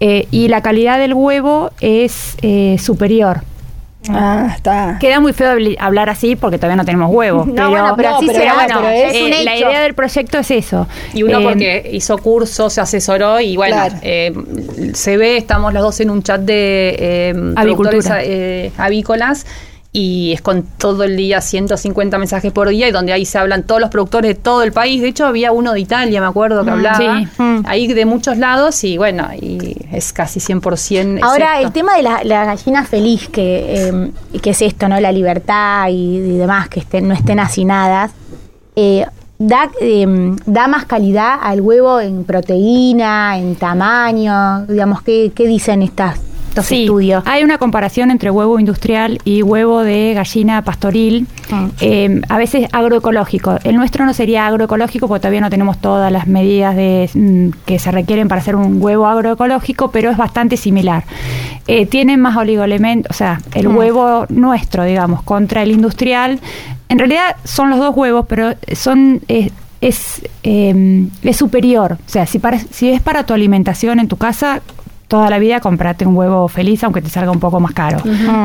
eh, 0.00 0.26
y 0.30 0.48
la 0.48 0.60
calidad 0.60 0.98
del 0.98 1.14
huevo 1.14 1.70
es 1.80 2.36
eh, 2.42 2.76
superior. 2.78 3.40
Ah, 4.10 4.52
está. 4.56 4.96
Queda 5.00 5.20
muy 5.20 5.32
feo 5.32 5.52
habl- 5.56 5.76
hablar 5.80 6.10
así 6.10 6.36
porque 6.36 6.58
todavía 6.58 6.76
no 6.76 6.84
tenemos 6.84 7.10
huevos. 7.10 7.46
No, 7.54 7.70
bueno, 7.70 7.94
pero 7.96 8.16
así 8.16 8.26
pero 8.26 8.38
será, 8.38 8.54
bueno, 8.54 8.74
pero 8.82 8.88
es 8.90 9.14
eh, 9.14 9.24
un 9.24 9.44
la 9.44 9.54
hecho. 9.54 9.66
idea 9.68 9.80
del 9.80 9.94
proyecto 9.94 10.38
es 10.38 10.50
eso. 10.50 10.86
Y 11.14 11.22
uno 11.22 11.40
Eh, 11.40 11.44
porque 11.44 11.90
hizo 11.92 12.18
cursos, 12.18 12.72
se 12.72 12.80
asesoró 12.80 13.40
y 13.40 13.56
bueno, 13.56 13.76
Claro. 13.76 13.94
eh, 14.02 14.32
se 14.94 15.16
ve, 15.16 15.36
estamos 15.36 15.72
los 15.72 15.82
dos 15.82 16.00
en 16.00 16.10
un 16.10 16.22
chat 16.22 16.40
de 16.40 16.96
eh, 16.98 17.32
productores 17.54 18.06
Avicultura. 18.10 18.20
eh, 18.24 18.72
avícolas 18.76 19.46
y 19.96 20.32
es 20.32 20.42
con 20.42 20.64
todo 20.64 21.04
el 21.04 21.16
día 21.16 21.40
150 21.40 22.18
mensajes 22.18 22.50
por 22.50 22.68
día 22.68 22.88
y 22.88 22.90
donde 22.90 23.12
ahí 23.12 23.24
se 23.24 23.38
hablan 23.38 23.62
todos 23.62 23.80
los 23.80 23.90
productores 23.90 24.28
de 24.28 24.34
todo 24.34 24.64
el 24.64 24.72
país. 24.72 25.00
De 25.00 25.06
hecho, 25.06 25.24
había 25.24 25.52
uno 25.52 25.72
de 25.72 25.78
Italia, 25.78 26.20
me 26.20 26.26
acuerdo, 26.26 26.64
que 26.64 26.70
hablaba. 26.70 26.98
sí. 27.20 27.28
Mm. 27.38 27.62
Ahí 27.64 27.86
de 27.86 28.04
muchos 28.04 28.36
lados 28.36 28.82
y 28.82 28.98
bueno, 28.98 29.28
y 29.40 29.76
es 29.92 30.12
casi 30.12 30.40
100% 30.40 31.20
Ahora, 31.22 31.60
es 31.60 31.66
el 31.66 31.72
tema 31.72 31.96
de 31.96 32.02
la, 32.02 32.24
la 32.24 32.44
gallina 32.44 32.84
feliz, 32.84 33.28
que, 33.28 33.88
eh, 33.88 34.40
que 34.42 34.50
es 34.50 34.62
esto, 34.62 34.88
¿no? 34.88 34.98
La 34.98 35.12
libertad 35.12 35.86
y, 35.90 36.16
y 36.16 36.38
demás, 36.38 36.68
que 36.68 36.80
estén, 36.80 37.06
no 37.06 37.14
estén 37.14 37.38
hacinadas, 37.38 38.10
eh, 38.74 39.06
da, 39.38 39.70
eh, 39.80 40.34
da 40.44 40.66
más 40.66 40.86
calidad 40.86 41.38
al 41.40 41.60
huevo 41.60 42.00
en 42.00 42.24
proteína, 42.24 43.38
en 43.38 43.54
tamaño, 43.54 44.66
digamos, 44.66 45.02
¿qué, 45.02 45.30
qué 45.32 45.46
dicen 45.46 45.82
estas, 45.82 46.18
estos 46.54 46.66
Sí, 46.66 46.82
estudios? 46.84 47.22
Hay 47.26 47.42
una 47.42 47.58
comparación 47.58 48.10
entre 48.10 48.30
huevo 48.30 48.58
industrial 48.60 49.18
y 49.24 49.42
huevo 49.42 49.82
de 49.82 50.12
gallina 50.14 50.62
pastoril, 50.62 51.26
Mm. 51.50 51.64
eh, 51.80 52.20
a 52.28 52.38
veces 52.38 52.68
agroecológico. 52.72 53.58
El 53.64 53.76
nuestro 53.76 54.06
no 54.06 54.14
sería 54.14 54.46
agroecológico 54.46 55.08
porque 55.08 55.20
todavía 55.22 55.40
no 55.40 55.50
tenemos 55.50 55.78
todas 55.78 56.10
las 56.12 56.26
medidas 56.26 56.74
de, 56.76 57.10
mm, 57.12 57.48
que 57.66 57.78
se 57.78 57.90
requieren 57.90 58.28
para 58.28 58.40
hacer 58.40 58.56
un 58.56 58.80
huevo 58.80 59.06
agroecológico, 59.06 59.90
pero 59.90 60.10
es 60.10 60.16
bastante 60.16 60.56
similar. 60.56 61.04
Eh, 61.66 61.86
tienen 61.86 62.20
más 62.20 62.36
oligoelementos, 62.36 63.10
o 63.10 63.14
sea, 63.14 63.40
el 63.54 63.68
Mm. 63.68 63.76
huevo 63.76 64.26
nuestro, 64.28 64.84
digamos, 64.84 65.22
contra 65.22 65.62
el 65.62 65.70
industrial. 65.72 66.38
En 66.88 66.98
realidad 66.98 67.36
son 67.44 67.70
los 67.70 67.78
dos 67.78 67.96
huevos, 67.96 68.26
pero 68.28 68.54
son... 68.74 69.20
eh, 69.28 69.50
es, 69.80 70.22
eh, 70.44 71.06
es 71.22 71.36
superior. 71.36 71.98
O 72.06 72.08
sea, 72.08 72.24
si, 72.26 72.38
para, 72.38 72.58
si 72.58 72.88
es 72.88 73.02
para 73.02 73.24
tu 73.26 73.34
alimentación 73.34 74.00
en 74.00 74.08
tu 74.08 74.16
casa, 74.16 74.62
toda 75.14 75.30
la 75.30 75.38
vida 75.38 75.60
comprate 75.60 76.04
un 76.06 76.16
huevo 76.16 76.48
feliz 76.48 76.82
aunque 76.82 77.00
te 77.00 77.08
salga 77.08 77.30
un 77.30 77.38
poco 77.38 77.60
más 77.60 77.72
caro. 77.72 77.98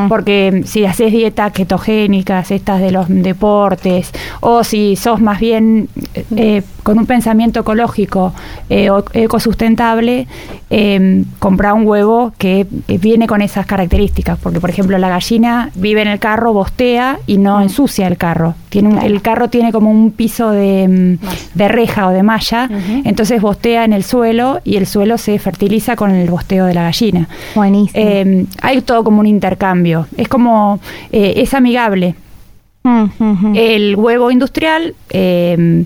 Porque 0.08 0.62
si 0.66 0.86
haces 0.86 1.12
dietas 1.12 1.52
ketogénicas, 1.52 2.52
estas 2.52 2.80
de 2.80 2.92
los 2.92 3.08
deportes, 3.10 4.12
o 4.42 4.64
si 4.64 4.96
sos 4.96 5.20
más 5.20 5.40
bien 5.40 5.90
eh, 6.36 6.62
con 6.84 6.98
un 7.00 7.06
pensamiento 7.08 7.60
ecológico 7.62 8.34
eh, 8.70 8.90
o 8.92 9.04
ecosustentable, 9.14 10.28
eh, 10.70 11.24
compra 11.40 11.74
un 11.74 11.86
huevo 11.88 12.34
que 12.38 12.68
eh, 12.88 12.98
viene 13.00 13.26
con 13.26 13.42
esas 13.42 13.66
características. 13.66 14.38
Porque, 14.38 14.60
por 14.60 14.70
ejemplo, 14.70 14.98
la 15.00 15.10
gallina 15.10 15.72
vive 15.76 16.02
en 16.04 16.08
el 16.08 16.20
carro, 16.20 16.54
bostea 16.54 17.20
y 17.26 17.38
no 17.38 17.62
ensucia 17.62 18.06
el 18.08 18.18
carro. 18.18 18.54
Tiene 18.70 18.90
un- 18.90 19.00
El 19.00 19.22
carro 19.24 19.50
tiene 19.50 19.72
como 19.72 19.90
un 19.90 20.12
piso 20.12 20.52
de, 20.52 21.18
mm, 21.20 21.58
de 21.58 21.68
reja 21.68 22.08
o 22.08 22.12
de 22.12 22.22
malla, 22.22 22.70
entonces 23.06 23.42
bostea 23.42 23.84
en 23.86 23.94
el 23.94 24.04
suelo 24.04 24.60
y 24.64 24.76
el 24.78 24.86
suelo 24.86 25.18
se 25.18 25.40
fertiliza 25.40 25.96
con 25.96 26.12
el 26.12 26.30
bosteo 26.30 26.59
de 26.66 26.74
la 26.74 26.84
gallina. 26.84 27.28
Buenísimo. 27.56 28.04
Eh, 28.04 28.46
hay 28.62 28.82
todo 28.82 29.04
como 29.04 29.20
un 29.20 29.28
intercambio. 29.28 30.08
Es 30.18 30.28
como, 30.28 30.80
eh, 31.12 31.34
es 31.38 31.54
amigable. 31.54 32.16
Mm. 32.84 33.56
El 33.56 33.96
huevo 33.96 34.32
industrial, 34.32 34.96
eh, 35.10 35.86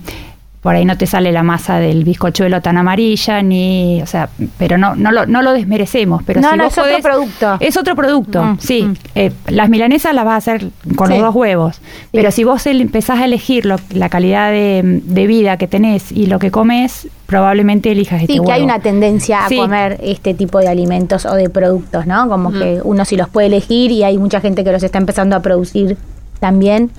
por 0.64 0.74
ahí 0.76 0.86
no 0.86 0.98
te 0.98 1.06
sale 1.06 1.32
la 1.34 1.44
masa 1.44 1.78
del 1.78 2.04
bizcochuelo 2.06 2.62
tan 2.62 2.78
amarilla, 2.78 3.42
ni, 3.44 4.02
o 4.02 4.06
sea, 4.08 4.30
pero 4.58 4.78
no, 4.78 4.96
no, 4.96 5.12
lo, 5.12 5.26
no 5.26 5.42
lo 5.42 5.52
desmerecemos. 5.54 6.24
Pero 6.26 6.40
No, 6.42 6.52
si 6.52 6.58
no, 6.58 6.64
vos 6.64 6.78
es 6.78 6.84
otro 6.84 7.02
producto. 7.02 7.58
Es 7.60 7.78
otro 7.78 7.96
producto, 7.96 8.44
Mm, 8.44 8.58
sí. 8.60 8.84
mm. 8.84 8.94
Eh, 9.16 9.32
las 9.50 9.70
milanesas 9.70 10.16
las 10.16 10.24
vas 10.26 10.34
a 10.34 10.38
hacer 10.38 10.70
con 10.96 11.08
Sí. 11.10 11.14
los 11.16 11.22
dos 11.22 11.36
huevos. 11.36 11.82
Pero 12.14 12.32
si 12.32 12.44
vos 12.46 12.66
empezás 12.66 13.20
a 13.20 13.26
elegir 13.26 13.66
lo- 13.66 13.76
la 13.94 14.08
calidad 14.10 14.52
de, 14.52 15.02
de 15.04 15.28
vida 15.28 15.58
que 15.58 15.68
tenés 15.68 16.12
y 16.14 16.28
lo 16.28 16.40
que 16.40 16.50
comes, 16.50 17.08
probablemente 17.26 17.92
elijas 17.92 18.22
este 18.22 18.34
Sí, 18.34 18.40
huevo. 18.40 18.48
que 18.48 18.54
hay 18.54 18.64
una 18.64 18.80
tendencia 18.80 19.46
a 19.46 19.50
Sí. 19.50 19.58
comer 19.58 20.00
este 20.02 20.34
tipo 20.34 20.60
de 20.60 20.70
alimentos 20.70 21.26
o 21.26 21.36
de 21.36 21.50
productos, 21.50 22.08
¿no? 22.08 22.30
Como 22.30 22.52
que 22.54 22.80
uno 22.84 23.04
sí 23.04 23.18
los 23.18 23.28
puede 23.28 23.48
elegir 23.48 23.92
y 23.92 24.04
hay 24.04 24.18
mucha 24.18 24.40
gente 24.40 24.64
que 24.64 24.72
los 24.72 24.82
está 24.82 24.98
empezando 24.98 25.36
a 25.36 25.42
producir 25.42 25.98
también. 26.40 26.90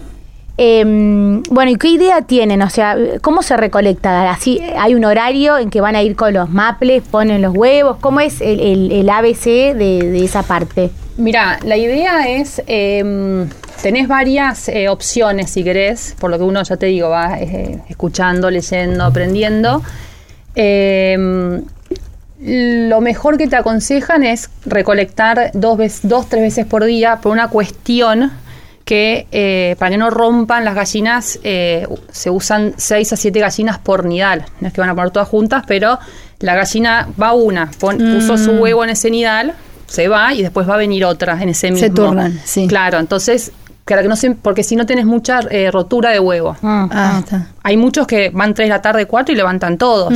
Eh, 0.57 0.85
bueno, 1.51 1.71
¿y 1.71 1.77
qué 1.77 1.89
idea 1.89 2.23
tienen? 2.23 2.63
O 2.63 2.71
sea, 2.71 2.97
¿cómo 3.23 3.43
se 3.43 3.57
recolecta? 3.57 4.31
¿Así 4.31 4.61
hay 4.79 4.95
un 4.95 5.05
horario 5.05 5.59
en 5.59 5.71
que 5.71 5.81
van 5.81 5.97
a 5.97 6.03
ir 6.03 6.15
con 6.15 6.33
los 6.33 6.51
maples, 6.51 7.03
ponen 7.03 7.43
los 7.43 7.55
huevos? 7.55 7.97
¿Cómo 8.01 8.21
es 8.21 8.41
el, 8.41 9.09
ABC 9.09 9.75
de, 9.75 10.25
esa 10.25 10.43
parte? 10.43 10.91
Mira, 11.17 11.59
la 11.65 11.77
idea 11.77 12.29
es, 12.29 12.63
eh, 12.67 13.47
tenés 13.85 14.09
varias 14.09 14.71
eh, 14.71 14.89
opciones 14.89 15.51
si 15.51 15.63
querés, 15.63 16.17
por 16.19 16.31
lo 16.31 16.39
que 16.39 16.45
uno 16.45 16.63
ya 16.63 16.79
te 16.79 16.87
digo, 16.87 17.11
va 17.11 17.39
eh, 17.39 17.81
escuchando, 17.91 18.51
leyendo, 18.51 19.05
aprendiendo. 19.05 19.83
Eh, 20.55 21.61
lo 22.41 23.01
mejor 23.03 23.37
que 23.37 23.47
te 23.47 23.57
aconsejan 23.57 24.25
es 24.25 24.49
recolectar 24.65 25.51
dos, 25.53 25.77
veces, 25.77 26.09
dos 26.09 26.31
tres 26.31 26.43
veces 26.43 26.65
por 26.65 26.85
día 26.85 27.19
por 27.23 27.33
una 27.33 27.49
cuestión 27.49 28.33
que 28.85 29.27
eh, 29.33 29.77
para 29.79 29.91
que 29.93 29.97
no 29.97 30.11
rompan 30.11 30.65
las 30.65 30.75
gallinas 30.75 31.39
eh, 31.43 31.87
se 32.13 32.29
usan 32.31 32.75
seis 32.77 33.13
a 33.13 33.17
siete 33.17 33.41
gallinas 33.41 33.79
por 33.79 34.05
nidal. 34.05 34.45
No 34.61 34.69
es 34.69 34.75
que 34.75 34.81
van 34.81 34.91
a 34.91 34.95
poner 34.95 35.11
todas 35.11 35.29
juntas, 35.29 35.65
pero 35.67 35.99
la 36.41 36.55
gallina 36.55 37.09
va 37.21 37.33
una, 37.33 37.71
pon- 37.79 37.97
puso 37.99 38.37
su 38.37 38.51
huevo 38.53 38.85
en 38.85 38.91
ese 38.91 39.11
nidal, 39.11 39.55
se 39.87 40.09
va 40.09 40.35
y 40.35 40.43
después 40.43 40.69
va 40.69 40.75
a 40.75 40.79
venir 40.79 41.05
otra 41.07 41.41
en 41.43 41.49
ese 41.49 41.71
mismo. 41.71 41.87
Se 41.87 41.91
turnan, 41.93 42.39
sí. 42.45 42.67
Claro, 42.67 42.99
entonces, 42.99 43.53
claro 43.87 44.03
que 44.03 44.09
no 44.09 44.17
se, 44.17 44.33
porque 44.33 44.63
si 44.63 44.77
no 44.77 44.85
tenés 44.85 45.07
mucha 45.07 45.41
eh, 45.51 45.71
rotura 45.71 46.11
de 46.11 46.21
huevo. 46.21 46.55
Ah, 46.63 47.21
está. 47.21 47.49
Hay 47.63 47.79
muchos 47.79 48.07
que 48.07 48.31
van 48.35 48.53
tres 48.53 48.67
de 48.69 48.75
la 48.75 48.83
tarde, 48.83 49.07
cuatro 49.07 49.33
y 49.33 49.37
levantan 49.37 49.79
todos. 49.79 50.13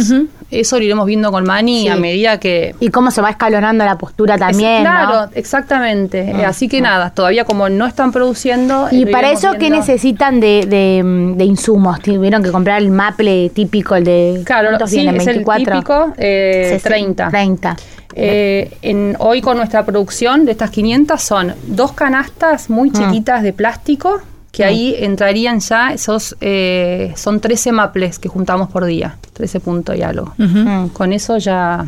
Eso 0.51 0.79
lo 0.79 0.85
iremos 0.85 1.05
viendo 1.07 1.31
con 1.31 1.45
Mani 1.45 1.83
Sí. 1.83 1.89
a 1.89 1.97
medida 1.97 2.41
que... 2.41 2.75
Y 2.81 2.89
cómo 2.89 3.11
se 3.11 3.21
va 3.21 3.29
escalonando 3.31 3.85
la 3.85 3.99
postura 3.99 4.35
Es- 4.35 4.41
también, 4.41 4.81
claro, 4.83 5.27
¿no? 5.27 5.31
exactamente. 5.35 6.21
Eh, 6.31 6.45
Así 6.45 6.69
que 6.69 6.81
nada, 6.81 7.11
todavía 7.11 7.45
como 7.45 7.69
no 7.69 7.85
están 7.87 8.13
produciendo... 8.13 8.89
Y 8.91 9.05
para 9.07 9.31
eso, 9.31 9.53
¿qué 9.59 9.69
necesitan 9.69 10.41
de, 10.41 10.65
de, 10.67 11.35
de 11.37 11.45
insumos? 11.45 12.01
Tuvieron 12.01 12.43
que 12.43 12.51
comprar 12.51 12.81
el 12.81 12.91
maple 12.91 13.51
típico, 13.51 13.95
el 13.95 14.05
de... 14.05 14.43
Claro, 14.47 14.69
¿cuántos 14.69 14.89
sí, 14.91 14.97
vienen? 14.97 15.17
es 15.21 15.27
el 15.27 15.45
24. 15.45 15.73
típico, 15.75 16.13
eh, 16.17 16.81
30. 16.83 17.29
30. 17.29 17.77
Eh, 18.15 18.71
en, 18.83 19.17
hoy 19.19 19.41
con 19.43 19.59
nuestra 19.59 19.85
producción 19.85 20.45
de 20.47 20.53
estas 20.53 20.71
500 20.71 21.21
son 21.23 21.55
dos 21.67 21.93
canastas 21.93 22.71
muy 22.71 22.91
chiquitas 22.91 23.43
de 23.43 23.53
plástico, 23.53 24.21
que 24.59 24.65
ahí 24.65 24.95
entrarían 24.99 25.61
ya 25.61 25.93
esos, 25.93 26.37
eh, 26.41 27.13
son 27.17 27.41
13 27.41 27.73
maples 27.73 28.19
que 28.19 28.29
juntamos 28.29 28.69
por 28.69 28.85
día, 28.85 29.17
13 29.33 29.61
puntos 29.61 29.97
y 29.97 30.03
algo. 30.03 30.35
Mm. 30.37 30.89
Con 30.89 31.13
eso 31.13 31.39
ya 31.39 31.87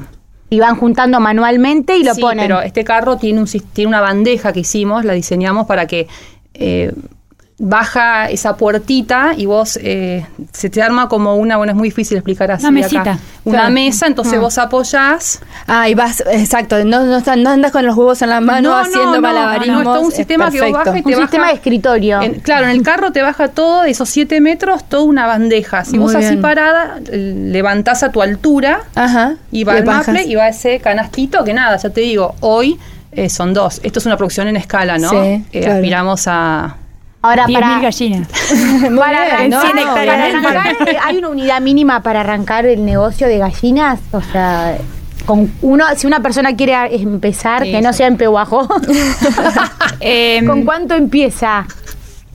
Y 0.50 0.58
van 0.58 0.76
juntando 0.76 1.20
manualmente 1.20 1.96
y 1.96 2.02
lo 2.02 2.12
Sí, 2.14 2.20
ponen. 2.20 2.44
pero 2.44 2.60
este 2.60 2.82
carro 2.82 3.16
tiene, 3.16 3.38
un, 3.40 3.46
tiene 3.72 3.88
una 3.88 4.00
bandeja 4.00 4.52
que 4.52 4.60
hicimos, 4.60 5.04
la 5.04 5.12
diseñamos 5.12 5.66
para 5.66 5.86
que 5.86 6.08
eh, 6.54 6.92
baja 7.62 8.31
esa 8.31 8.57
puertita 8.57 9.35
y 9.37 9.45
vos 9.45 9.79
eh, 9.83 10.25
se 10.50 10.71
te 10.71 10.83
arma 10.83 11.11
como 11.11 11.37
una, 11.37 11.59
bueno, 11.59 11.73
es 11.73 11.76
muy 11.76 11.88
difícil 11.88 12.17
explicar 12.17 12.50
así. 12.50 12.64
Una 12.67 12.81
acá. 12.81 12.88
mesita. 12.88 13.19
Una 13.45 13.59
Claro. 13.59 13.75
mesa, 13.75 14.07
entonces 14.07 14.40
vos 14.40 14.57
apoyás. 14.57 15.40
Ah, 15.67 15.87
y 15.88 15.95
vas, 15.95 16.23
exacto, 16.33 16.83
no, 16.87 17.05
no, 17.05 17.21
no 17.37 17.50
andas 17.50 17.71
con 17.71 17.85
los 17.85 17.95
huevos 17.97 18.23
en 18.23 18.31
la 18.31 18.40
mano 18.40 18.75
haciendo 18.75 19.21
malabarismos. 19.21 19.85
no, 19.85 19.90
es 19.90 19.97
todo 19.97 20.00
un 20.07 20.09
es 20.11 20.17
sistema 20.17 20.50
que 20.50 20.61
vos 20.62 20.73
bajas 20.73 20.97
y 20.97 21.02
te 21.02 21.09
un 21.09 21.12
baja- 21.14 21.23
sistema 21.23 21.47
de 21.49 21.52
escritorio. 21.55 22.23
En- 22.23 22.35
claro, 22.40 22.64
en 22.64 22.71
el 22.71 22.83
carro 22.83 23.12
te 23.12 23.21
baja 23.21 23.49
todo, 23.49 23.83
de 23.83 23.90
esos 23.90 24.09
siete 24.09 24.40
metros, 24.40 24.85
toda 24.88 25.02
una 25.05 25.26
bandeja. 25.26 25.85
Si 25.85 25.93
Muy 25.99 26.07
vos 26.07 26.14
así 26.14 26.29
bien. 26.31 26.40
parada, 26.40 26.99
eh, 27.12 27.35
levantás 27.50 28.02
a 28.02 28.11
tu 28.11 28.23
altura 28.23 28.81
Ajá. 28.95 29.35
y 29.52 29.64
va 29.64 29.81
bajas. 29.83 30.09
maple 30.09 30.25
y 30.25 30.35
va 30.35 30.49
ese 30.49 30.81
canastito 30.81 31.45
que 31.45 31.52
nada, 31.52 31.76
ya 31.76 31.90
te 31.90 32.00
digo, 32.00 32.35
hoy 32.40 32.79
eh, 33.12 33.29
son 33.29 33.52
dos. 33.52 33.81
Esto 33.83 33.99
es 33.99 34.07
una 34.07 34.17
producción 34.17 34.49
en 34.49 34.57
escala, 34.57 34.97
¿no? 34.97 35.11
Sí, 35.11 35.17
Eh, 35.17 35.45
claro. 35.61 35.75
Aspiramos 35.75 36.23
a... 36.26 36.76
Ahora, 37.22 37.46
10.000 37.46 37.52
para, 37.60 37.80
gallinas. 37.80 38.28
Para 38.98 39.48
¿no? 39.48 39.62
hectáreas 39.62 40.42
para 40.42 40.62
arrancar, 40.62 40.88
eh, 40.88 40.96
¿hay 41.02 41.18
una 41.18 41.28
unidad 41.28 41.60
mínima 41.60 42.02
para 42.02 42.20
arrancar 42.20 42.64
el 42.66 42.84
negocio 42.84 43.28
de 43.28 43.36
gallinas? 43.38 44.00
O 44.12 44.22
sea, 44.22 44.78
con 45.26 45.52
uno, 45.60 45.84
si 45.96 46.06
una 46.06 46.20
persona 46.20 46.56
quiere 46.56 46.74
empezar, 46.96 47.64
Sí, 47.64 47.72
que 47.72 47.82
no 47.82 47.92
sí. 47.92 47.98
sea 47.98 48.06
en 48.06 48.16
Pehuajo, 48.16 48.66
Em, 50.00 50.46
¿con 50.46 50.64
cuánto 50.64 50.94
empieza? 50.94 51.66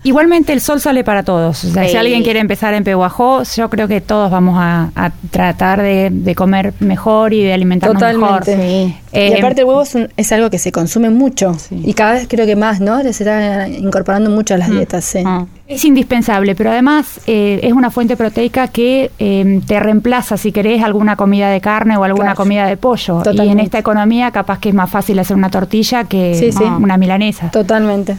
Igualmente 0.06 0.54
el 0.54 0.62
sol 0.62 0.80
sale 0.80 1.04
para 1.04 1.24
todos. 1.24 1.64
O 1.66 1.70
sea, 1.72 1.84
Sí. 1.84 1.90
si 1.90 1.98
alguien 1.98 2.22
quiere 2.24 2.40
empezar 2.40 2.74
en 2.76 2.84
Pehuajó, 2.84 3.42
yo 3.44 3.70
creo 3.72 3.88
que 3.88 4.02
todos 4.02 4.30
vamos 4.30 4.56
a, 4.58 4.92
a 4.96 5.12
tratar 5.32 5.82
de, 5.82 6.10
de 6.12 6.36
comer 6.36 6.74
mejor 6.80 7.34
y 7.34 7.44
de 7.44 7.54
alimentarnos 7.54 8.00
Totalmente. 8.00 8.56
mejor. 8.56 8.66
Sí. 8.86 8.96
Eh, 9.14 9.30
y 9.36 9.40
aparte 9.40 9.62
el 9.62 9.68
huevo 9.68 9.82
es, 9.82 9.96
un- 9.96 10.10
es 10.16 10.32
algo 10.32 10.50
que 10.52 10.60
se 10.60 10.72
consume 10.72 11.10
mucho 11.10 11.58
y 11.72 11.94
cada 11.94 12.14
vez 12.14 12.28
creo 12.30 12.46
que 12.46 12.56
más, 12.56 12.80
¿no? 12.82 13.02
Se 13.02 13.10
está 13.10 13.68
incorporando 13.68 14.30
mucho 14.30 14.54
a 14.54 14.58
las 14.58 14.70
dietas, 14.70 15.06
sí. 15.06 15.26
Mm. 15.26 15.48
Es 15.68 15.84
indispensable, 15.86 16.54
pero 16.54 16.70
además 16.70 17.20
eh, 17.26 17.60
es 17.64 17.74
una 17.74 17.90
fuente 17.90 18.16
proteica 18.16 18.68
que 18.68 19.10
eh, 19.18 19.62
te 19.66 19.80
reemplaza, 19.80 20.38
si 20.38 20.52
querés, 20.52 20.84
alguna 20.84 21.16
comida 21.16 21.50
de 21.50 21.60
carne 21.62 21.98
o 21.98 22.04
alguna 22.04 22.26
Claro. 22.26 22.38
comida 22.38 22.68
de 22.68 22.78
pollo. 22.78 23.16
Y 23.16 23.18
en 23.18 23.24
Totalmente. 23.24 23.64
esta 23.64 23.80
economía 23.80 24.30
capaz 24.30 24.60
que 24.60 24.70
es 24.70 24.76
más 24.76 24.92
fácil 24.92 25.18
hacer 25.18 25.36
una 25.36 25.50
tortilla 25.50 26.04
que 26.04 26.36
Sí, 26.36 26.52
sí. 26.52 26.64
una 26.64 26.98
milanesa. 26.98 27.50
Totalmente. 27.50 28.18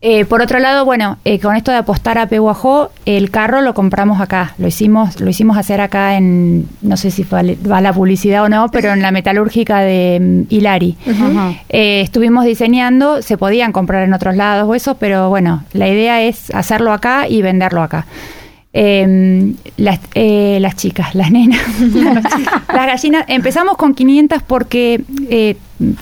Eh, 0.00 0.24
por 0.26 0.42
otro 0.42 0.60
lado, 0.60 0.84
bueno, 0.84 1.18
eh, 1.24 1.40
con 1.40 1.56
esto 1.56 1.72
de 1.72 1.78
apostar 1.78 2.18
a 2.18 2.28
Pehuajó, 2.28 2.92
el 3.04 3.30
carro 3.30 3.62
lo 3.62 3.74
compramos 3.74 4.20
acá. 4.20 4.54
Lo 4.58 4.68
hicimos, 4.68 5.20
lo 5.20 5.28
hicimos 5.28 5.56
hacer 5.56 5.80
acá 5.80 6.16
en, 6.16 6.68
no 6.82 6.96
sé 6.96 7.10
si 7.10 7.24
va 7.24 7.80
la 7.80 7.92
publicidad 7.92 8.44
o 8.44 8.48
no, 8.48 8.68
pero 8.70 8.92
en 8.92 9.02
la 9.02 9.10
metalúrgica 9.10 9.80
de 9.80 10.18
mm, 10.20 10.54
Hilari. 10.54 10.96
Eh, 11.68 12.00
estuvimos 12.00 12.44
diseñando, 12.44 13.22
se 13.22 13.36
podían 13.36 13.72
comprar 13.72 14.04
en 14.04 14.14
otros 14.14 14.36
lados 14.36 14.68
o 14.68 14.74
eso, 14.76 14.94
pero 14.96 15.30
bueno, 15.30 15.64
la 15.72 15.88
idea 15.88 16.22
es 16.22 16.54
hacerlo 16.54 16.92
acá 16.92 17.26
y 17.28 17.42
venderlo 17.42 17.82
acá. 17.82 18.06
Las, 19.76 20.00
eh, 20.14 20.58
las 20.60 20.76
chicas, 20.76 21.14
las 21.14 21.32
nenas, 21.32 21.60
las 21.94 22.86
gallinas. 22.86 23.24
Empezamos 23.26 23.76
con 23.76 23.94
500 23.94 24.42
porque, 24.42 25.02
eh, 25.30 25.56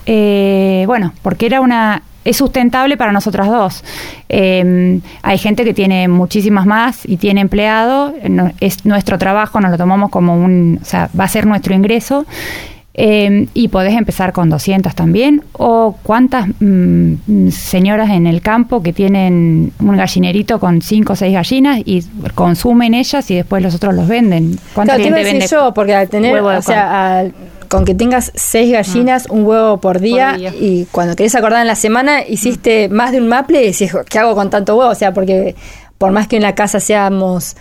eh, 0.04 0.84
bueno, 0.86 1.14
porque 1.22 1.46
era 1.46 1.62
una 1.62 2.02
es 2.26 2.36
sustentable 2.36 2.96
para 2.96 3.12
nosotras 3.12 3.48
dos. 3.48 3.82
Eh, 4.28 5.00
hay 5.22 5.38
gente 5.38 5.64
que 5.64 5.72
tiene 5.74 6.08
muchísimas 6.08 6.66
más 6.66 7.00
y 7.06 7.16
tiene 7.16 7.40
empleado. 7.40 8.12
no- 8.28 8.52
es 8.60 8.84
nuestro 8.84 9.16
trabajo, 9.18 9.60
nos 9.60 9.70
lo 9.70 9.78
tomamos 9.78 10.10
como 10.10 10.34
un, 10.36 10.78
o 10.82 10.84
sea, 10.84 11.08
va 11.18 11.24
a 11.24 11.28
ser 11.28 11.46
nuestro 11.46 11.74
ingreso. 11.74 12.26
Eh, 12.98 13.46
y 13.52 13.68
podés 13.68 13.92
empezar 13.94 14.32
con 14.32 14.48
200 14.48 14.94
también. 14.94 15.42
O 15.52 15.96
cuántas 16.02 16.46
mm, 16.60 17.48
señoras 17.50 18.08
en 18.08 18.26
el 18.26 18.40
campo 18.40 18.82
que 18.82 18.94
tienen 18.94 19.72
un 19.80 19.96
gallinerito 19.98 20.58
con 20.58 20.80
5 20.80 21.12
o 21.12 21.16
6 21.16 21.34
gallinas 21.34 21.80
y 21.84 22.02
consumen 22.34 22.94
ellas 22.94 23.30
y 23.30 23.34
después 23.34 23.62
los 23.62 23.74
otros 23.74 23.94
los 23.94 24.08
venden. 24.08 24.58
¿Cuánta 24.72 24.94
Claro, 24.94 25.10
gente 25.14 25.24
vende 25.30 25.46
yo, 25.46 25.74
porque 25.74 25.94
al 25.94 26.08
tener, 26.08 26.40
o 26.40 26.62
sea, 26.62 27.18
al- 27.18 27.34
con 27.76 27.84
que 27.84 27.94
tengas 27.94 28.32
seis 28.34 28.72
gallinas, 28.72 29.26
un 29.28 29.44
huevo 29.46 29.76
por 29.82 30.00
día, 30.00 30.30
Por 30.30 30.38
día. 30.40 30.54
y 30.58 30.86
cuando 30.90 31.14
querés 31.14 31.34
acordar 31.34 31.60
en 31.60 31.66
la 31.66 31.74
semana, 31.74 32.22
hiciste 32.26 32.88
más 32.88 33.12
de 33.12 33.20
un 33.20 33.28
maple 33.28 33.62
y 33.62 33.66
decís, 33.72 33.92
¿qué 34.08 34.18
hago 34.18 34.34
con 34.34 34.48
tanto 34.48 34.76
huevo? 34.76 34.90
O 34.90 34.94
sea, 34.94 35.12
porque 35.12 35.54
por 35.98 36.10
más 36.10 36.26
que 36.26 36.36
en 36.36 36.42
la 36.42 36.54
casa 36.54 36.80
seamos, 36.80 37.54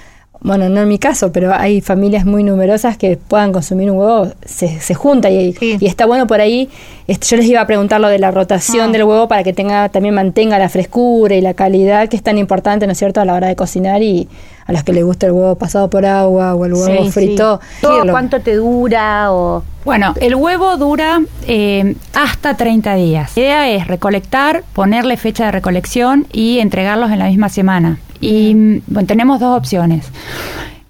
bueno, 0.46 0.70
no 0.70 0.82
en 0.82 0.88
mi 0.88 1.00
caso, 1.00 1.32
pero 1.32 1.54
hay 1.54 1.82
familias 1.82 2.24
muy 2.26 2.44
numerosas 2.44 2.98
que 2.98 3.18
puedan 3.18 3.52
consumir 3.52 3.90
un 3.90 3.98
huevo, 3.98 4.32
se, 4.46 4.80
se 4.80 4.94
junta 4.94 5.30
y, 5.30 5.54
Sí. 5.54 5.78
y 5.80 5.86
está 5.88 6.06
bueno 6.06 6.28
por 6.28 6.40
ahí. 6.40 6.70
Este, 7.08 7.26
yo 7.28 7.38
les 7.38 7.46
iba 7.48 7.62
a 7.62 7.68
preguntar 7.68 8.00
lo 8.00 8.08
de 8.08 8.20
la 8.20 8.32
rotación 8.32 8.90
Ah. 8.90 8.92
del 8.92 9.04
huevo 9.04 9.28
para 9.28 9.44
que 9.44 9.54
tenga 9.54 9.90
también 9.90 10.14
mantenga 10.16 10.58
la 10.60 10.70
frescura 10.70 11.36
y 11.36 11.42
la 11.42 11.54
calidad 11.56 12.08
que 12.10 12.16
es 12.16 12.24
tan 12.24 12.38
importante, 12.38 12.86
¿no 12.86 12.92
es 12.92 12.98
cierto?, 13.00 13.22
a 13.22 13.26
la 13.26 13.34
hora 13.34 13.48
de 13.48 13.56
cocinar 13.56 14.02
y 14.04 14.28
a 14.68 14.72
los 14.72 14.84
que 14.84 14.94
les 14.94 15.04
gusta 15.04 15.26
el 15.28 15.32
huevo 15.32 15.56
pasado 15.56 15.90
por 15.90 16.06
agua 16.06 16.56
o 16.56 16.66
el 16.66 16.74
huevo 16.74 17.06
Sí, 17.06 17.12
frito. 17.12 17.60
sí. 17.82 17.88
¿Cuánto 18.10 18.40
te 18.42 18.56
dura? 18.56 19.32
o 19.32 19.64
Bueno, 19.84 20.14
el 20.20 20.36
huevo 20.36 20.78
dura 20.78 21.22
eh, 21.48 21.96
hasta 22.14 22.56
30 22.58 22.96
días. 22.96 23.32
La 23.36 23.42
idea 23.42 23.70
es 23.70 23.88
recolectar, 23.88 24.64
ponerle 24.74 25.18
fecha 25.18 25.46
de 25.46 25.52
recolección 25.52 26.26
y 26.32 26.60
entregarlos 26.60 27.12
en 27.12 27.20
la 27.20 27.26
misma 27.28 27.50
semana. 27.50 28.00
Y 28.26 28.82
bueno, 28.88 29.06
tenemos 29.08 29.40
dos 29.40 29.58
opciones. 29.58 30.08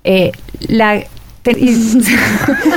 Eh, 0.03 0.31
la, 0.67 0.97
y- 0.97 1.03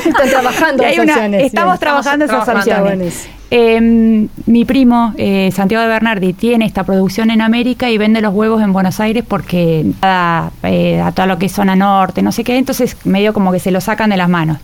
Están 0.06 0.28
trabajando 0.30 0.82
y 0.82 0.86
hay 0.86 0.92
esas 0.94 1.04
una- 1.04 1.14
opciones, 1.14 1.42
estamos 1.44 1.72
bien. 1.74 1.80
trabajando 1.80 2.24
esas 2.24 2.44
trabajando, 2.44 2.82
opciones. 2.82 3.28
Eh, 3.50 3.80
mi 4.46 4.64
primo, 4.66 5.14
eh, 5.16 5.50
Santiago 5.54 5.82
de 5.82 5.88
Bernardi, 5.88 6.34
tiene 6.34 6.66
esta 6.66 6.84
producción 6.84 7.30
en 7.30 7.40
América 7.40 7.88
y 7.88 7.96
vende 7.96 8.20
los 8.20 8.34
huevos 8.34 8.62
en 8.62 8.72
Buenos 8.74 9.00
Aires 9.00 9.24
porque 9.26 9.86
a, 10.02 10.50
eh, 10.64 11.00
a 11.00 11.12
todo 11.12 11.26
lo 11.26 11.38
que 11.38 11.46
es 11.46 11.52
zona 11.52 11.74
norte, 11.74 12.20
no 12.20 12.30
sé 12.32 12.44
qué, 12.44 12.58
entonces 12.58 12.96
medio 13.04 13.32
como 13.32 13.50
que 13.52 13.58
se 13.58 13.70
lo 13.70 13.80
sacan 13.80 14.10
de 14.10 14.18
las 14.18 14.28
manos. 14.28 14.58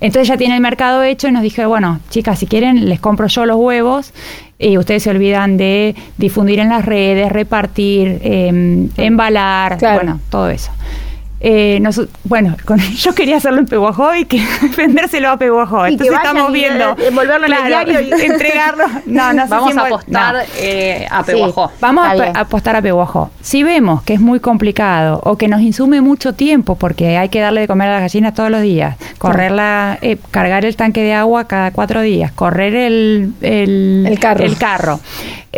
Entonces 0.00 0.28
ya 0.28 0.36
tiene 0.36 0.54
el 0.56 0.60
mercado 0.60 1.02
hecho 1.02 1.26
y 1.28 1.32
nos 1.32 1.42
dije, 1.42 1.64
bueno, 1.64 2.00
chicas, 2.10 2.38
si 2.38 2.46
quieren, 2.46 2.88
les 2.88 3.00
compro 3.00 3.28
yo 3.28 3.46
los 3.46 3.56
huevos 3.56 4.12
y 4.58 4.76
ustedes 4.76 5.02
se 5.04 5.10
olvidan 5.10 5.56
de 5.56 5.94
difundir 6.18 6.58
en 6.58 6.68
las 6.68 6.84
redes, 6.84 7.32
repartir, 7.32 8.20
eh, 8.22 8.88
embalar, 8.98 9.78
Claro. 9.78 9.94
bueno, 9.96 10.20
todo 10.30 10.50
eso. 10.50 10.70
Eh, 11.48 11.78
noso- 11.80 12.08
bueno, 12.24 12.56
con- 12.64 12.78
yo 12.96 13.14
quería 13.14 13.36
hacerlo 13.36 13.60
en 13.60 13.66
Peguajó 13.66 14.16
y 14.16 14.24
que 14.24 14.42
vendérselo 14.76 15.30
a 15.30 15.36
Peguajó. 15.36 15.86
Y 15.86 15.96
que 15.96 16.04
Entonces 16.08 16.16
estamos 16.26 16.50
y, 16.50 16.54
viendo. 16.54 16.90
eh, 16.98 17.06
envolverlo 17.06 17.46
en 17.46 17.52
el 17.52 17.66
diario 17.66 18.00
y- 18.00 18.10
entregarlo. 18.24 18.84
No, 19.06 19.32
no 19.32 19.46
Vamos 19.46 19.72
si 19.72 19.78
a 19.78 19.82
apostar 19.82 20.34
no. 20.34 20.40
eh, 20.58 21.06
a 21.08 21.22
Sí. 21.22 21.30
Pehuajó. 21.32 21.70
Vamos 21.80 22.04
a 22.04 22.40
apostar 22.40 22.74
a 22.74 22.82
Peguajó. 22.82 23.30
Si 23.42 23.62
vemos 23.62 24.02
que 24.02 24.14
es 24.14 24.20
muy 24.20 24.40
complicado 24.40 25.20
o 25.22 25.36
que 25.38 25.46
nos 25.46 25.60
insume 25.60 26.00
mucho 26.00 26.32
tiempo 26.32 26.74
porque 26.74 27.16
hay 27.16 27.28
que 27.28 27.38
darle 27.38 27.60
de 27.60 27.68
comer 27.68 27.90
a 27.90 27.92
las 27.92 28.00
gallinas 28.02 28.34
todos 28.34 28.50
los 28.50 28.62
días, 28.62 28.96
correrla, 29.18 29.98
eh, 30.02 30.18
cargar 30.32 30.64
el 30.64 30.74
tanque 30.74 31.02
de 31.04 31.14
agua 31.14 31.44
cada 31.46 31.70
cuatro 31.70 32.00
días, 32.00 32.32
correr 32.32 32.74
el, 32.74 33.34
el, 33.40 34.04
El 34.08 34.18
carro. 34.18 34.44
el 34.44 34.58
carro. 34.58 34.98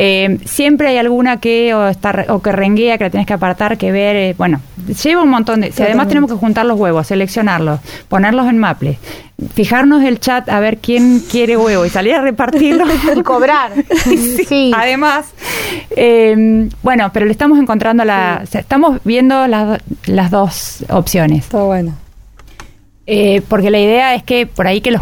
Eh, 0.00 0.38
siempre 0.44 0.86
hay 0.86 0.96
alguna 0.96 1.38
que 1.38 1.74
o, 1.74 1.88
está, 1.88 2.26
o 2.28 2.40
que 2.40 2.52
renguea, 2.52 2.98
que 2.98 3.04
la 3.04 3.10
tienes 3.10 3.26
que 3.26 3.32
apartar, 3.32 3.76
que 3.76 3.90
ver. 3.90 4.14
eh, 4.14 4.34
bueno, 4.38 4.60
lleva 5.02 5.24
un 5.24 5.28
montón 5.28 5.60
de. 5.60 5.72
Si 5.72 5.82
además 5.82 6.06
tenemos 6.06 6.30
que 6.30 6.36
juntar 6.36 6.66
los 6.66 6.78
huevos, 6.78 7.08
seleccionarlos, 7.08 7.80
ponerlos 8.08 8.46
en 8.46 8.58
maple, 8.58 8.96
fijarnos 9.54 10.04
el 10.04 10.20
chat 10.20 10.48
a 10.50 10.60
ver 10.60 10.78
quién 10.78 11.18
quiere 11.18 11.56
huevo 11.56 11.84
y 11.84 11.90
salir 11.90 12.14
a 12.14 12.22
repartirlos. 12.22 12.88
y 13.16 13.22
cobrar. 13.22 13.72
sí. 14.48 14.70
Además, 14.72 15.26
eh, 15.90 16.68
bueno, 16.84 17.10
pero 17.12 17.26
le 17.26 17.32
estamos 17.32 17.58
encontrando 17.58 18.04
la. 18.04 18.42
o 18.44 18.46
sea, 18.46 18.60
estamos 18.60 19.00
viendo 19.02 19.48
las, 19.48 19.80
las 20.06 20.30
dos 20.30 20.84
opciones. 20.90 21.40
Está 21.40 21.64
bueno. 21.64 21.94
Eh, 23.10 23.40
porque 23.48 23.70
la 23.70 23.78
idea 23.80 24.14
es 24.14 24.22
que 24.22 24.46
por 24.46 24.66
ahí 24.66 24.80
que 24.82 24.90
los 24.90 25.00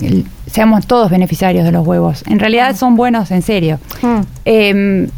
el- 0.00 0.26
seamos 0.50 0.86
todos 0.86 1.10
beneficiarios 1.10 1.64
de 1.64 1.70
los 1.72 1.86
huevos. 1.86 2.24
En 2.28 2.38
realidad 2.40 2.74
son 2.76 2.96
buenos, 2.96 3.30
en 3.30 3.42
serio. 3.42 3.78
Mm. 4.02 4.20
Eh, 4.44 5.08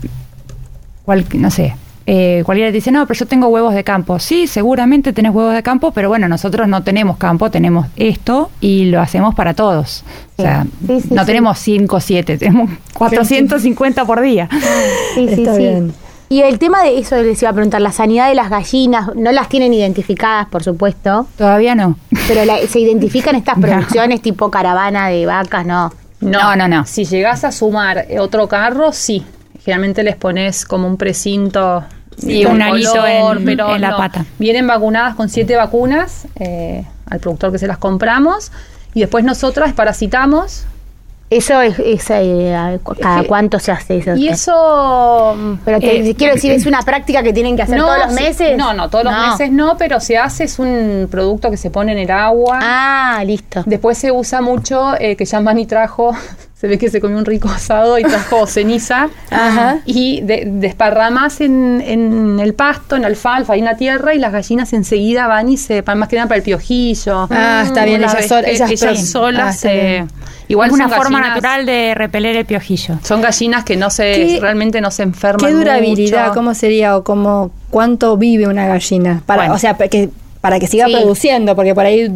cual- 1.04 1.24
no 1.34 1.50
sé. 1.50 1.74
eh, 2.10 2.42
cualquiera 2.46 2.70
te 2.70 2.76
dice, 2.76 2.90
no, 2.90 3.06
pero 3.06 3.18
yo 3.20 3.26
tengo 3.26 3.48
huevos 3.48 3.74
de 3.74 3.84
campo. 3.84 4.18
Sí, 4.18 4.46
seguramente 4.46 5.12
tenés 5.12 5.30
huevos 5.34 5.52
de 5.54 5.62
campo, 5.62 5.90
pero 5.92 6.08
bueno, 6.08 6.26
nosotros 6.26 6.66
no 6.66 6.82
tenemos 6.82 7.18
campo, 7.18 7.50
tenemos 7.50 7.86
esto 7.96 8.50
y 8.62 8.86
lo 8.86 9.00
hacemos 9.02 9.34
para 9.34 9.52
todos. 9.52 10.04
O 10.38 10.42
sea, 10.42 10.64
Sí, 10.86 11.00
sí, 11.02 11.08
no 11.12 11.26
tenemos 11.26 11.58
5 11.58 11.96
o 11.96 12.00
7, 12.00 12.38
tenemos 12.38 12.70
450 12.94 14.06
por 14.06 14.22
día. 14.22 14.48
Sí, 15.14 15.28
sí, 15.34 15.42
Está 15.42 15.54
sí. 15.54 15.60
bien. 15.60 15.92
Y 16.30 16.42
el 16.42 16.58
tema 16.58 16.82
de 16.82 16.98
eso 16.98 17.16
les 17.22 17.40
iba 17.40 17.50
a 17.50 17.54
preguntar, 17.54 17.80
la 17.80 17.90
sanidad 17.92 18.28
de 18.28 18.34
las 18.34 18.50
gallinas, 18.50 19.14
no 19.16 19.32
las 19.32 19.48
tienen 19.48 19.72
identificadas, 19.72 20.46
por 20.48 20.62
supuesto, 20.62 21.26
Todavía 21.38 21.74
no. 21.74 21.96
pero 22.26 22.44
la- 22.44 22.58
se 22.66 22.80
identifican 22.80 23.34
estas 23.34 23.58
producciones 23.60 24.20
tipo 24.20 24.50
caravana 24.50 25.08
de 25.08 25.24
vacas, 25.24 25.64
¿no? 25.64 25.92
No, 26.20 26.54
no, 26.56 26.68
no. 26.68 26.84
Si 26.84 27.04
llegás 27.04 27.44
a 27.44 27.52
sumar 27.52 28.06
otro 28.20 28.46
carro, 28.48 28.92
sí. 28.92 29.24
Generalmente 29.64 30.02
les 30.02 30.16
pones 30.16 30.64
como 30.64 30.86
un 30.86 30.96
precinto. 30.96 31.84
Sí, 32.18 32.44
un 32.44 32.60
anillo 32.60 33.06
en- 33.06 33.44
pero 33.44 33.74
en 33.76 33.80
la 33.80 33.90
no. 33.92 33.96
pata. 33.96 34.24
Vienen 34.38 34.66
vacunadas 34.66 35.14
con 35.14 35.28
siete 35.28 35.54
vacunas 35.56 36.26
eh, 36.40 36.84
al 37.08 37.20
productor 37.20 37.52
que 37.52 37.58
se 37.58 37.66
las 37.68 37.78
compramos. 37.78 38.50
y 38.94 39.00
después 39.00 39.24
nosotras 39.24 39.72
parasitamos 39.74 40.64
Eso 41.30 41.60
es, 41.60 41.78
es, 41.78 42.08
eh, 42.10 42.78
cada 43.00 43.22
cuánto 43.24 43.58
se 43.58 43.70
hace 43.70 43.98
eso. 43.98 44.14
y 44.16 44.28
eso 44.28 45.36
Pero 45.64 45.78
te- 45.78 46.08
eh, 46.10 46.14
quiero 46.14 46.34
decir, 46.34 46.52
es 46.52 46.64
una 46.64 46.80
práctica 46.82 47.22
que 47.22 47.32
tienen 47.34 47.54
que 47.54 47.62
hacer 47.62 47.78
todos 47.78 47.98
los 48.06 48.12
meses. 48.14 48.56
No, 48.56 48.72
no, 48.72 48.88
todos 48.88 49.04
los 49.04 49.12
meses 49.14 49.50
no, 49.52 49.76
pero 49.76 50.00
se 50.00 50.16
hace, 50.16 50.44
es 50.44 50.58
un 50.58 51.06
producto 51.10 51.50
que 51.50 51.58
se 51.58 51.70
pone 51.70 51.92
en 51.92 51.98
el 51.98 52.10
agua. 52.10 52.58
Ah, 52.62 53.22
listo. 53.26 53.62
Después 53.66 53.98
se 53.98 54.10
usa 54.10 54.40
mucho, 54.40 54.94
eh, 54.98 55.16
que 55.16 55.26
ya 55.26 55.40
Mani 55.40 55.66
trajo, 55.66 56.14
se 56.60 56.66
ve 56.66 56.76
que 56.76 56.90
se 56.90 57.00
comió 57.00 57.16
un 57.18 57.24
rico 57.24 57.48
asado 57.48 57.98
y 57.98 58.02
trajo 58.02 58.46
ceniza. 58.48 59.08
Ajá. 59.30 59.78
Y 59.84 60.20
de, 60.22 60.42
desparramas 60.46 61.40
en, 61.40 61.80
en 61.86 62.40
el 62.40 62.54
pasto, 62.54 62.96
en 62.96 63.04
alfalfa, 63.04 63.52
ahí 63.52 63.60
en 63.60 63.64
la 63.64 63.76
tierra, 63.76 64.12
y 64.14 64.18
las 64.18 64.32
gallinas 64.32 64.72
enseguida 64.72 65.26
van 65.28 65.48
y 65.50 65.56
se, 65.56 65.82
más 65.82 66.08
que 66.08 66.16
nada 66.16 66.26
para 66.28 66.38
el 66.38 66.42
piojillo. 66.42 67.28
Ah, 67.30 67.62
está 67.64 67.84
bien, 67.84 68.02
Una 68.02 68.12
ellas 68.12 68.26
que 68.44 68.50
ellas 68.50 68.70
ellas 68.72 69.08
solas 69.08 69.46
Ah, 69.48 69.52
se- 69.52 69.72
bien. 69.74 70.08
Igual 70.48 70.70
es 70.70 70.74
una 70.74 70.88
forma 70.88 71.20
gallinas- 71.20 71.28
natural 71.34 71.66
de 71.66 71.94
repeler 71.94 72.34
el 72.36 72.44
piojillo. 72.46 72.98
Son 73.04 73.20
gallinas 73.20 73.64
que 73.64 73.76
no 73.76 73.90
se, 73.90 74.12
¿Qué- 74.14 74.38
realmente 74.40 74.80
no 74.80 74.90
se 74.90 75.02
enferman 75.04 75.46
¿Qué 75.46 75.54
durabilidad? 75.56 76.22
mucho. 76.28 76.34
¿Cómo 76.34 76.54
sería 76.54 76.96
o 76.96 77.04
cómo 77.04 77.50
cuánto 77.70 78.16
vive 78.16 78.48
una 78.48 78.66
gallina? 78.66 79.22
Para, 79.26 79.42
Bueno. 79.42 79.54
o 79.54 79.58
sea, 79.58 79.76
para 79.76 79.88
que, 79.90 80.08
para 80.40 80.58
que 80.58 80.66
siga 80.66 80.86
Sí. 80.86 80.92
produciendo, 80.94 81.54
porque 81.54 81.74
por 81.74 81.84
ahí 81.84 82.10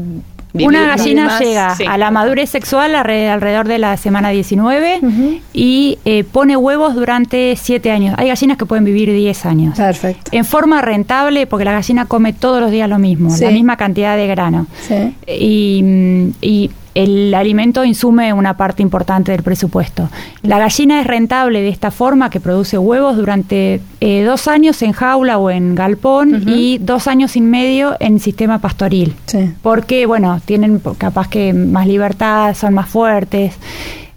Vivir 0.55 0.69
Una 0.69 0.87
gallina 0.97 1.25
más- 1.27 1.41
llega 1.41 1.75
sí. 1.77 1.85
a 1.88 1.97
la 1.97 2.11
madurez 2.11 2.51
sexual 2.51 2.95
alre- 2.95 3.29
alrededor 3.31 3.67
de 3.69 3.79
la 3.79 3.97
semana 3.97 4.29
19 4.31 4.99
Ujú. 5.03 5.41
y 5.55 5.99
eh, 6.05 6.25
pone 6.25 6.57
huevos 6.57 6.95
durante 6.95 7.57
7 7.57 7.91
años. 7.91 8.15
Hay 8.19 8.29
gallinas 8.29 8.59
que 8.59 8.67
pueden 8.67 8.85
vivir 8.85 9.11
10 9.12 9.47
años. 9.47 9.77
perfecto. 9.77 10.31
En 10.35 10.45
forma 10.45 10.83
rentable, 10.83 11.47
porque 11.47 11.65
la 11.65 11.73
gallina 11.73 12.05
come 12.05 12.33
todos 12.35 12.61
los 12.61 12.71
días 12.71 12.88
lo 12.88 12.99
mismo, 12.99 13.31
Sí. 13.31 13.45
la 13.45 13.51
misma 13.51 13.77
cantidad 13.77 14.17
de 14.17 14.27
grano. 14.27 14.67
Sí. 14.87 15.15
Y, 15.27 15.83
mm, 15.83 16.29
y 16.43 16.71
el 16.94 17.33
alimento 17.35 17.85
insume 17.85 18.33
una 18.33 18.57
parte 18.57 18.83
importante 18.83 19.33
del 19.33 19.42
presupuesto. 19.42 20.09
La 20.42 20.59
gallina 20.59 21.00
es 21.00 21.07
rentable 21.07 21.61
de 21.62 21.68
esta 21.68 21.90
forma, 21.90 22.31
que 22.31 22.40
produce 22.40 22.78
huevos 22.78 23.16
durante 23.16 23.81
eh, 24.00 24.24
dos 24.24 24.48
años 24.48 24.83
en 24.83 24.92
jaula 24.92 25.38
o 25.38 25.50
en 25.50 25.74
galpón 25.74 26.44
y 26.46 26.78
dos 26.78 27.07
años 27.07 27.37
y 27.37 27.40
medio 27.40 27.96
en 28.00 28.20
sistema 28.20 28.59
pastoril. 28.59 29.14
Sí. 29.26 29.52
Porque, 29.62 30.07
bueno, 30.07 30.40
tienen 30.44 30.81
capaz 30.98 31.28
que 31.28 31.52
más 31.52 31.87
libertad, 31.87 32.55
son 32.55 32.74
más 32.74 32.88
fuertes. 32.88 33.55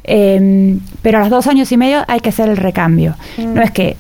eh, 0.04 0.78
pero 1.02 1.18
a 1.18 1.22
los 1.22 1.30
dos 1.30 1.48
años 1.48 1.72
y 1.72 1.78
medio 1.78 2.04
hay 2.08 2.20
que 2.20 2.30
hacer 2.30 2.50
el 2.50 2.58
recambio. 2.58 3.16
No 3.38 3.62
es 3.62 3.72
que 3.72 3.98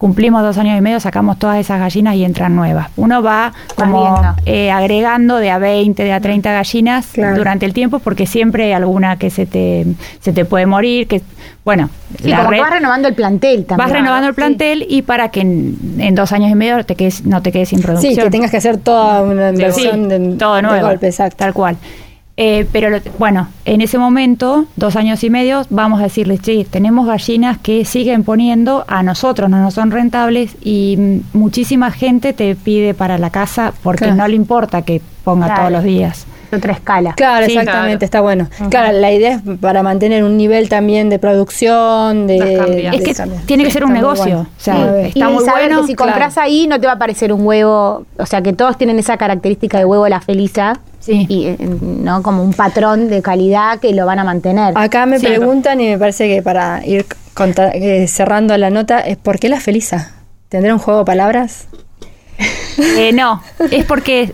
cumplimos 0.00 0.42
dos 0.42 0.56
años 0.56 0.78
y 0.78 0.80
medio, 0.80 0.98
sacamos 0.98 1.38
todas 1.38 1.58
esas 1.58 1.78
gallinas 1.78 2.14
y 2.14 2.24
entran 2.24 2.56
nuevas. 2.56 2.88
Uno 2.96 3.22
va 3.22 3.52
como 3.76 4.18
eh, 4.46 4.70
agregando 4.70 5.36
de 5.36 5.50
a 5.50 5.58
20, 5.58 6.02
de 6.02 6.12
a 6.14 6.20
30 6.22 6.50
gallinas 6.52 7.08
Claro. 7.12 7.36
durante 7.36 7.66
el 7.66 7.74
tiempo, 7.74 7.98
porque 7.98 8.26
siempre 8.26 8.64
hay 8.64 8.72
alguna 8.72 9.16
que 9.16 9.28
se 9.28 9.44
te, 9.44 9.84
se 10.20 10.32
te 10.32 10.46
puede 10.46 10.64
morir, 10.64 11.06
que, 11.06 11.20
bueno, 11.66 11.90
Sí, 12.22 12.32
como 12.32 12.48
red- 12.48 12.60
vas 12.62 12.70
renovando 12.70 13.08
el 13.08 13.14
plantel 13.14 13.66
también. 13.66 13.88
vas 13.90 13.92
renovando 13.94 14.28
el 14.28 14.34
Sí. 14.34 14.36
plantel 14.36 14.86
y 14.88 15.02
para 15.02 15.28
que 15.28 15.42
en, 15.42 15.76
en 15.98 16.14
dos 16.14 16.32
años 16.32 16.50
y 16.50 16.54
medio 16.54 16.82
te 16.86 16.96
quedes, 16.96 17.26
no 17.26 17.42
te 17.42 17.52
quedes 17.52 17.68
sin 17.68 17.82
producción. 17.82 18.14
Sí, 18.14 18.18
que 18.22 18.30
tengas 18.30 18.50
que 18.50 18.56
hacer 18.56 18.78
toda 18.78 19.20
una 19.20 19.50
inversión 19.50 20.04
Sí, 20.04 20.08
de, 20.08 20.36
todo 20.38 20.54
de 20.56 20.62
nuevo, 20.62 20.86
golpe, 20.88 21.08
exacto. 21.08 21.36
tal 21.36 21.52
cual. 21.52 21.76
Eh, 22.42 22.66
pero 22.72 22.88
lo- 22.88 23.00
bueno, 23.18 23.48
en 23.66 23.82
ese 23.82 23.98
momento, 23.98 24.64
dos 24.76 24.96
años 24.96 25.22
y 25.24 25.28
medio, 25.28 25.66
vamos 25.68 26.00
a 26.00 26.04
decirles, 26.04 26.40
sí, 26.42 26.66
tenemos 26.68 27.06
gallinas 27.06 27.58
que 27.58 27.84
siguen 27.84 28.24
poniendo, 28.24 28.86
a 28.88 29.02
nosotros 29.02 29.50
no 29.50 29.60
nos 29.60 29.74
son 29.74 29.90
rentables 29.90 30.56
y 30.62 30.96
mm, 30.98 31.36
muchísima 31.38 31.90
gente 31.90 32.32
te 32.32 32.54
pide 32.56 32.94
para 32.94 33.18
la 33.18 33.28
casa 33.28 33.74
porque 33.82 34.04
Claro. 34.06 34.16
no 34.16 34.28
le 34.28 34.36
importa 34.36 34.80
que 34.80 35.02
ponga 35.22 35.46
Claro. 35.48 35.60
todos 35.60 35.72
los 35.72 35.84
días. 35.84 36.26
Otra 36.50 36.72
escala. 36.72 37.12
Claro, 37.12 37.44
Sí, 37.46 37.52
exactamente, 37.52 37.98
claro. 37.98 38.04
está 38.06 38.20
bueno. 38.22 38.48
Claro, 38.70 38.98
la 38.98 39.12
idea 39.12 39.34
es 39.36 39.42
para 39.60 39.82
mantener 39.82 40.24
un 40.24 40.36
nivel 40.38 40.68
también 40.70 41.10
de 41.10 41.18
producción, 41.18 42.26
de... 42.26 42.38
De 42.38 42.88
Es 42.88 43.02
que 43.02 43.14
tiene 43.46 43.64
que 43.64 43.70
ser 43.70 43.84
un 43.84 43.90
está 43.90 44.00
negocio. 44.00 44.24
bueno. 44.24 44.40
O 44.56 44.60
sea, 44.60 44.74
Sí. 45.02 45.08
está 45.08 45.30
y 45.30 45.32
muy 45.32 45.44
saber 45.44 45.66
bueno. 45.68 45.80
que 45.82 45.86
si 45.88 45.94
compras 45.94 46.34
claro. 46.34 46.46
ahí 46.48 46.66
no 46.66 46.80
te 46.80 46.86
va 46.86 46.94
a 46.94 46.98
parecer 46.98 47.32
un 47.32 47.46
huevo, 47.46 48.04
o 48.18 48.26
sea 48.26 48.42
que 48.42 48.52
todos 48.52 48.78
tienen 48.78 48.98
esa 48.98 49.16
característica 49.18 49.78
de 49.78 49.84
huevo 49.84 50.08
la 50.08 50.20
feliza, 50.20 50.72
Sí. 51.00 51.26
y 51.28 51.46
eh, 51.46 51.56
no 51.58 52.22
como 52.22 52.42
un 52.44 52.52
patrón 52.52 53.08
de 53.08 53.22
calidad 53.22 53.80
que 53.80 53.92
lo 53.94 54.06
van 54.06 54.18
a 54.18 54.24
mantener. 54.24 54.74
Acá 54.76 55.06
me 55.06 55.18
Sí. 55.18 55.26
preguntan 55.26 55.80
y 55.80 55.88
me 55.88 55.98
parece 55.98 56.28
que 56.28 56.42
para 56.42 56.86
ir 56.86 57.06
conta- 57.34 57.72
eh, 57.74 58.06
cerrando 58.06 58.56
la 58.58 58.70
nota 58.70 59.00
es 59.00 59.16
¿por 59.16 59.38
qué 59.38 59.48
la 59.48 59.60
Felisa? 59.60 60.12
¿Tendrá 60.50 60.72
un 60.74 60.78
juego 60.80 61.00
de 61.00 61.06
palabras? 61.06 61.66
Eh, 62.78 63.12
no, 63.12 63.42
es 63.70 63.84
porque 63.86 64.32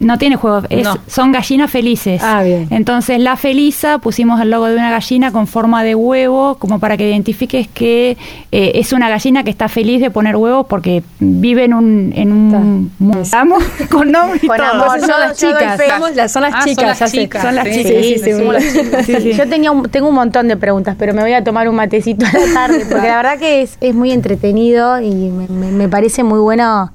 no 0.00 0.16
tiene 0.18 0.36
juego, 0.36 0.62
es- 0.70 0.82
No. 0.84 0.96
son 1.06 1.30
gallinas 1.30 1.70
felices. 1.70 2.22
Ah, 2.24 2.42
bien. 2.42 2.66
Entonces 2.70 3.20
la 3.20 3.36
felisa 3.36 3.98
pusimos 3.98 4.40
el 4.40 4.50
logo 4.50 4.66
de 4.66 4.74
una 4.74 4.90
gallina 4.90 5.30
con 5.30 5.46
forma 5.46 5.84
de 5.84 5.94
huevo, 5.94 6.56
como 6.58 6.78
para 6.78 6.96
que 6.96 7.08
identifiques 7.08 7.68
que 7.68 8.16
eh, 8.50 8.72
es 8.76 8.92
una 8.94 9.08
gallina 9.10 9.44
que 9.44 9.50
está 9.50 9.68
feliz 9.68 10.00
de 10.00 10.10
poner 10.10 10.36
huevos 10.36 10.66
porque 10.68 11.02
vive 11.18 11.64
en 11.64 11.74
un, 11.74 12.12
en 12.16 12.32
un 12.32 12.90
con 13.90 14.10
nombre 14.10 14.40
y 14.42 14.46
Con 14.46 14.56
todo. 14.56 14.66
amor. 14.66 15.00
Son 15.00 15.08
yo- 15.08 15.18
las 15.18 15.38
yo 15.40 15.48
doy 15.52 15.58
chicas, 15.60 16.32
son 16.32 16.42
las 16.42 16.54
Ah, 16.54 16.60
son 16.62 16.68
chicas, 16.70 16.84
las 16.86 16.98
ya 16.98 17.06
sé. 17.06 17.18
chicas, 17.18 17.42
Son 17.42 17.54
las 17.54 17.64
sí, 17.68 17.74
chicas, 17.74 17.92
sí, 17.92 18.02
sí, 18.02 18.14
sí, 18.18 18.20
decimos 18.30 18.54
las 18.54 18.64
sí, 18.64 18.80
sí, 19.04 19.14
sí. 19.20 19.32
Yo 19.34 19.48
tenía 19.48 19.70
un- 19.70 19.88
tengo 19.90 20.08
un 20.08 20.14
montón 20.14 20.48
de 20.48 20.56
preguntas, 20.56 20.96
pero 20.98 21.12
me 21.12 21.20
voy 21.20 21.34
a 21.34 21.44
tomar 21.44 21.68
un 21.68 21.74
matecito 21.76 22.24
a 22.24 22.32
la 22.32 22.54
tarde, 22.54 22.86
porque 22.90 23.06
la 23.06 23.16
verdad 23.16 23.38
que 23.38 23.60
es, 23.62 23.76
es 23.82 23.94
muy 23.94 24.12
entretenido 24.12 24.98
y 25.00 25.10
me, 25.12 25.46
me- 25.48 25.70
me 25.72 25.88
parece 25.90 26.24
muy 26.24 26.38
bueno 26.40 26.90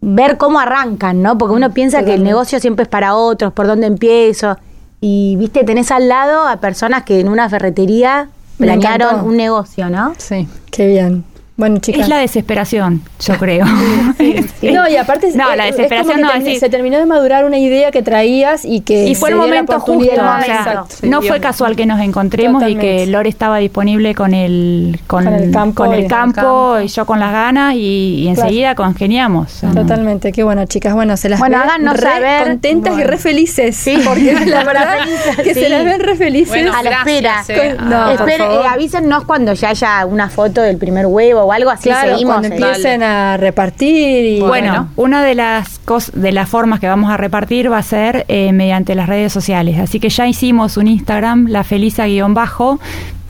ver 0.00 0.36
cómo 0.36 0.60
arrancan, 0.60 1.22
¿no? 1.22 1.38
Porque 1.38 1.54
uno 1.54 1.70
piensa 1.70 2.04
que 2.04 2.14
el 2.14 2.22
negocio 2.22 2.60
siempre 2.60 2.84
es 2.84 2.88
para 2.88 3.14
otros, 3.14 3.52
por 3.52 3.66
dónde 3.66 3.86
empiezo. 3.86 4.56
Y, 5.00 5.36
viste, 5.36 5.64
tenés 5.64 5.90
al 5.90 6.08
lado 6.08 6.46
a 6.46 6.58
personas 6.58 7.04
que 7.04 7.20
en 7.20 7.28
una 7.28 7.48
ferretería 7.48 8.28
planearon 8.58 9.24
un 9.24 9.36
negocio, 9.36 9.88
¿no? 9.88 10.14
Sí. 10.18 10.48
Qué 10.70 10.86
bien. 10.88 11.24
Bueno, 11.58 11.78
chicas. 11.80 12.02
Es 12.02 12.08
la 12.08 12.18
desesperación, 12.18 13.02
yo 13.20 13.34
creo. 13.36 13.66
No, 14.62 14.88
y 14.88 14.96
aparte 14.96 15.28
No, 15.34 15.50
es- 15.50 15.56
la 15.56 15.68
es 15.68 15.76
desesperación 15.76 16.20
como 16.22 16.32
no, 16.34 16.58
se 16.58 16.68
terminó 16.68 16.98
de 16.98 17.06
madurar 17.06 17.44
una 17.44 17.58
idea 17.58 17.90
que 17.90 18.02
traías 18.02 18.64
y 18.64 18.80
que 18.82 19.06
Y 19.08 19.14
fue 19.14 19.30
el 19.30 19.36
momento 19.36 19.72
justo, 19.80 19.92
oportunidad. 19.92 20.38
o 20.40 20.44
sea, 20.44 20.56
Exacto. 20.58 20.94
no 21.02 21.20
fue 21.22 21.40
casual 21.40 21.74
que 21.76 21.84
nos 21.86 22.00
encontremos 22.00 22.62
y 22.68 22.76
que 22.76 23.06
Lore 23.06 23.28
estaba 23.28 23.58
disponible 23.58 24.14
con 24.14 24.34
el 24.34 25.00
con, 25.06 25.24
Con 25.24 25.34
el 25.34 25.50
campo 25.50 25.84
con 25.84 25.94
el 25.94 26.04
y- 26.04 26.08
campo 26.08 26.34
campo. 26.40 26.80
y 26.80 26.88
yo 26.88 27.06
con 27.06 27.18
las 27.20 27.32
ganas 27.32 27.74
y, 27.74 27.78
y 28.22 28.28
enseguida 28.28 28.74
congeniamos. 28.76 29.52
O 29.56 29.58
sea, 29.58 29.70
Totalmente, 29.70 30.30
qué 30.32 30.44
bueno, 30.44 30.64
chicas. 30.66 30.94
Bueno, 30.94 31.16
se 31.16 31.28
las 31.28 31.40
Bueno, 31.40 31.58
ve 31.58 31.64
háganos 31.64 31.96
re 31.96 32.02
saber. 32.10 32.42
contentas 32.44 32.98
y 32.98 33.02
re 33.04 33.16
felices. 33.18 33.76
Sí. 33.76 34.00
porque 34.04 34.32
la 34.46 34.62
verdad 34.64 34.96
que 35.42 35.54
se 35.54 35.68
las 35.68 35.84
ven 35.84 36.00
re 36.00 36.14
felices. 36.16 36.48
Bueno, 36.50 36.72
a 36.72 36.82
la 36.84 36.90
gracias, 36.90 37.48
espera. 37.48 37.66
eh. 37.66 37.76
Con- 37.76 37.90
no, 37.90 37.96
Ah, 37.96 38.04
por 38.16 38.28
Esperen, 38.28 38.46
favor. 38.46 38.64
eh, 38.64 38.68
avísennos 38.70 39.24
cuando 39.24 39.52
ya 39.54 39.70
haya 39.70 40.06
una 40.06 40.28
foto 40.30 40.62
del 40.62 40.76
primer 40.78 41.06
huevo 41.06 41.47
o 41.48 41.52
algo 41.52 41.70
así 41.70 41.88
claro, 41.88 42.10
seguimos. 42.12 42.34
cuando 42.36 42.48
en- 42.48 42.62
empiecen 42.62 43.02
a 43.02 43.36
repartir 43.36 44.24
y 44.26 44.40
Bueno, 44.40 44.48
Bueno. 44.48 44.88
una 44.96 45.24
de 45.24 45.34
las 45.34 45.80
cos- 45.86 46.12
de 46.12 46.30
las 46.32 46.48
formas 46.48 46.78
que 46.80 46.86
vamos 46.88 47.10
a 47.10 47.16
repartir 47.16 47.72
va 47.72 47.78
a 47.78 47.82
ser 47.82 48.24
eh, 48.28 48.52
mediante 48.52 48.94
las 48.94 49.08
redes 49.08 49.32
sociales. 49.32 49.78
Así 49.78 49.98
que 50.00 50.08
ya 50.10 50.26
hicimos 50.26 50.76
un 50.76 50.86
Instagram, 50.88 51.46
la 51.48 51.64
Felisa-bajo. 51.64 52.78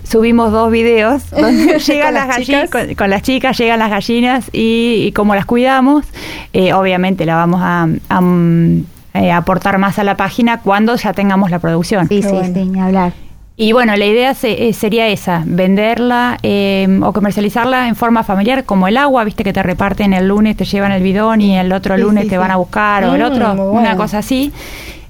Subimos 0.05 0.53
dos 0.53 0.71
videos 0.73 1.29
donde 1.39 1.79
llegan 1.79 2.15
las 2.15 2.29
gallinas, 2.29 2.71
con, 2.71 2.95
con 2.95 3.11
las 3.11 3.23
chicas, 3.23 3.57
llegan 3.59 3.79
las 3.79 3.91
gallinas 3.91 4.49
y, 4.53 5.05
y 5.07 5.13
cómo 5.13 5.35
las 5.35 5.45
cuidamos. 5.47 6.05
Eh, 6.53 6.73
obviamente 6.73 7.27
la 7.27 7.35
vamos 7.37 7.61
a, 7.63 7.87
a, 8.09 8.21
mm, 8.21 8.85
eh, 9.15 9.33
aportar 9.33 9.79
más 9.79 9.99
a 9.99 10.05
la 10.05 10.17
página 10.17 10.61
cuando 10.61 10.97
ya 10.97 11.13
tengamos 11.13 11.51
la 11.51 11.59
producción. 11.59 12.09
Sí, 12.09 12.21
Qué 12.23 12.29
sí, 12.29 12.35
bueno. 12.35 12.85
hablar. 12.85 13.13
Y 13.61 13.73
bueno, 13.73 13.97
la 13.97 14.07
idea 14.07 14.35
se- 14.35 14.69
eh, 14.69 14.73
sería 14.73 15.09
esa, 15.09 15.43
venderla 15.45 16.39
eh, 16.45 16.87
o 17.03 17.13
comercializarla 17.13 17.89
en 17.89 17.97
forma 17.97 18.23
familiar, 18.23 18.63
como 18.65 18.87
el 18.87 18.97
agua, 18.97 19.25
viste 19.25 19.43
que 19.43 19.53
te 19.53 19.65
reparten 19.65 20.13
el 20.13 20.29
lunes, 20.29 20.57
te 20.57 20.65
llevan 20.65 20.93
el 20.93 21.03
bidón 21.03 21.41
y 21.41 21.59
el 21.59 21.73
otro 21.73 21.97
Sí, 21.97 22.03
lunes 22.03 22.23
sí, 22.25 22.29
te 22.31 22.37
sí. 22.37 22.39
van 22.39 22.53
a 22.53 22.57
buscar 22.57 23.03
o 23.05 23.17
el 23.17 23.21
Mm, 23.21 23.25
otro, 23.25 23.71
una 23.73 23.97
cosa 23.97 24.19
así. 24.19 24.53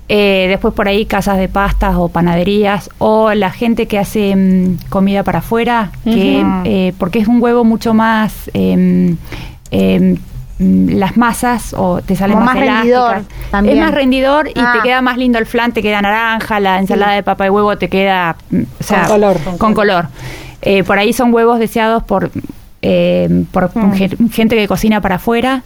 Eh, 0.09 0.47
después 0.49 0.73
por 0.73 0.89
ahí 0.89 1.05
casas 1.05 1.37
de 1.37 1.49
pastas 1.49 1.97
o 1.99 2.09
panaderías 2.09 2.89
o 2.97 3.35
la 3.35 3.51
gente 3.51 3.87
que 3.87 3.99
hace 3.99 4.35
mm, 4.35 4.79
comida 4.89 5.23
para 5.25 5.41
afuera, 5.41 5.91
que, 6.05 6.43
eh, 6.65 6.95
porque 6.99 7.19
es 7.19 7.29
un 7.29 7.43
huevo 7.43 7.65
mucho 7.65 7.93
más... 7.93 8.51
em, 8.55 9.19
em, 9.71 10.17
las 10.59 11.17
masas 11.17 11.73
o 11.77 12.01
te 12.03 12.17
salen 12.17 12.35
Como 12.35 12.47
más, 12.47 12.57
más 12.57 12.65
rendidor 12.65 13.23
también. 13.51 13.77
Es 13.79 13.85
más 13.85 13.95
rendidor 13.95 14.49
y 14.49 14.53
Ah. 14.57 14.73
te 14.77 14.83
queda 14.89 15.01
más 15.03 15.17
lindo 15.17 15.39
el 15.39 15.47
flan, 15.47 15.73
te 15.73 15.83
queda 15.83 16.03
naranja, 16.03 16.59
la 16.61 16.79
ensalada 16.79 17.13
de 17.13 17.23
papa 17.23 17.47
y 17.47 17.51
huevo 17.51 17.77
te 17.79 17.89
queda 17.89 18.35
mm, 18.51 18.63
o 18.81 18.83
sea, 18.83 19.03
Con 19.03 19.09
color. 19.11 19.37
Con 19.59 19.75
color. 19.75 20.07
Eh, 20.63 20.83
por 20.83 20.99
ahí 20.99 21.13
son 21.13 21.33
huevos 21.33 21.61
deseados 21.61 22.03
por, 22.03 22.31
eh, 22.83 23.45
por 23.53 23.71
Mm. 23.77 23.93
gen- 23.95 24.31
gente 24.33 24.57
que 24.57 24.67
cocina 24.67 25.01
para 25.01 25.15
afuera. 25.17 25.63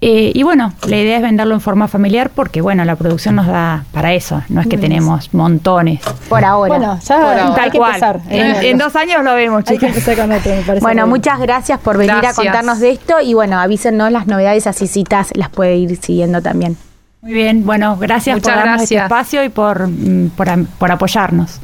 Eh, 0.00 0.30
y 0.32 0.44
bueno, 0.44 0.72
la 0.86 0.96
idea 0.96 1.16
es 1.16 1.22
venderlo 1.22 1.54
en 1.54 1.60
forma 1.60 1.88
familiar 1.88 2.30
porque, 2.32 2.60
bueno, 2.60 2.84
la 2.84 2.94
producción 2.94 3.34
nos 3.34 3.48
da 3.48 3.84
para 3.90 4.12
eso. 4.12 4.42
No 4.48 4.60
es 4.60 4.68
que 4.68 4.78
tenemos 4.78 5.34
montones. 5.34 6.00
Por 6.28 6.44
ahora. 6.44 6.68
Bueno, 6.78 7.00
ya 7.02 7.16
Por 7.16 7.24
ahora. 7.26 7.46
hay 7.48 7.54
Tal 7.56 7.70
que 7.72 7.78
cual. 7.78 7.90
empezar. 7.94 8.20
En, 8.30 8.64
en 8.64 8.78
dos 8.78 8.94
años 8.94 9.24
lo 9.24 9.34
vemos, 9.34 9.64
Hay 9.66 9.76
que 9.76 9.92
chicas. 9.92 10.16
con 10.16 10.30
otro, 10.30 10.54
me 10.54 10.62
parece. 10.62 10.80
Bueno, 10.80 11.06
muchas 11.08 11.40
gracias 11.40 11.80
por 11.80 11.96
venir 11.98 12.14
Gracias. 12.14 12.38
a 12.38 12.42
contarnos 12.42 12.78
de 12.78 12.90
esto 12.90 13.14
y 13.20 13.34
bueno, 13.34 13.58
avísennos 13.58 14.12
las 14.12 14.28
novedades, 14.28 14.68
así 14.68 14.86
citas 14.86 15.30
las 15.34 15.48
puede 15.50 15.76
ir 15.76 15.96
siguiendo 16.00 16.40
también. 16.42 16.76
Muy 17.20 17.32
bien, 17.32 17.66
bueno, 17.66 17.96
gracias 17.96 18.36
Muchas 18.36 18.54
por 18.54 18.64
darnos 18.64 18.82
este 18.82 18.96
espacio 18.98 19.42
y 19.42 19.48
por, 19.48 19.88
mm, 19.88 20.30
por, 20.36 20.48
por 20.78 20.92
apoyarnos. 20.92 21.58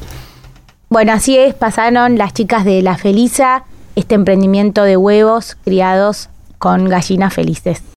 Bueno, 0.89 1.13
así 1.13 1.37
es, 1.37 1.53
pasaron 1.53 2.17
las 2.17 2.33
chicas 2.33 2.65
de 2.65 2.81
La 2.81 2.97
Felisa, 2.97 3.63
este 3.95 4.15
emprendimiento 4.15 4.83
de 4.83 4.97
huevos 4.97 5.55
criados 5.63 6.27
con 6.57 6.89
gallinas 6.89 7.33
felices. 7.33 7.81